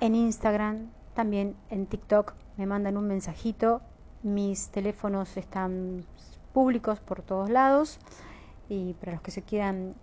en 0.00 0.14
Instagram, 0.14 0.90
también 1.14 1.54
en 1.68 1.86
TikTok, 1.86 2.34
me 2.56 2.66
mandan 2.66 2.96
un 2.96 3.06
mensajito, 3.06 3.80
mis 4.22 4.70
teléfonos 4.70 5.36
están 5.36 6.04
públicos 6.52 7.00
por 7.00 7.22
todos 7.22 7.48
lados 7.48 7.98
y 8.68 8.94
para 8.94 9.12
los 9.12 9.20
que 9.20 9.30
se 9.30 9.42
quieran 9.42 9.94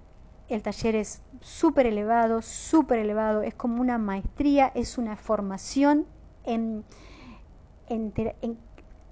el 0.49 0.62
taller 0.62 0.95
es 0.95 1.21
súper 1.41 1.88
elevado, 1.88 2.41
súper 2.41 2.99
elevado, 2.99 3.41
es 3.41 3.53
como 3.53 3.81
una 3.81 3.97
maestría, 3.97 4.71
es 4.75 4.97
una 4.97 5.17
formación 5.17 6.05
en, 6.45 6.86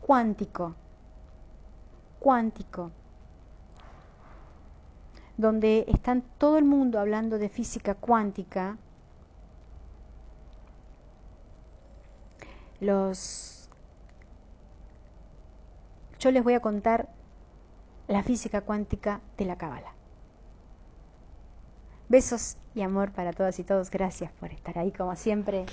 cuántico, 0.01 0.75
cuántico, 2.19 2.91
donde 5.37 5.85
están 5.87 6.23
todo 6.37 6.57
el 6.57 6.65
mundo 6.65 6.99
hablando 6.99 7.37
de 7.37 7.49
física 7.49 7.95
cuántica, 7.95 8.77
los 12.79 13.69
yo 16.19 16.31
les 16.31 16.43
voy 16.43 16.53
a 16.53 16.59
contar 16.59 17.09
la 18.07 18.23
física 18.23 18.61
cuántica 18.61 19.21
de 19.37 19.45
la 19.45 19.57
cábala. 19.57 19.93
Besos 22.07 22.57
y 22.75 22.81
amor 22.81 23.11
para 23.11 23.33
todas 23.33 23.59
y 23.59 23.63
todos. 23.63 23.89
Gracias 23.89 24.31
por 24.33 24.51
estar 24.51 24.77
ahí 24.77 24.91
como 24.91 25.15
siempre. 25.15 25.65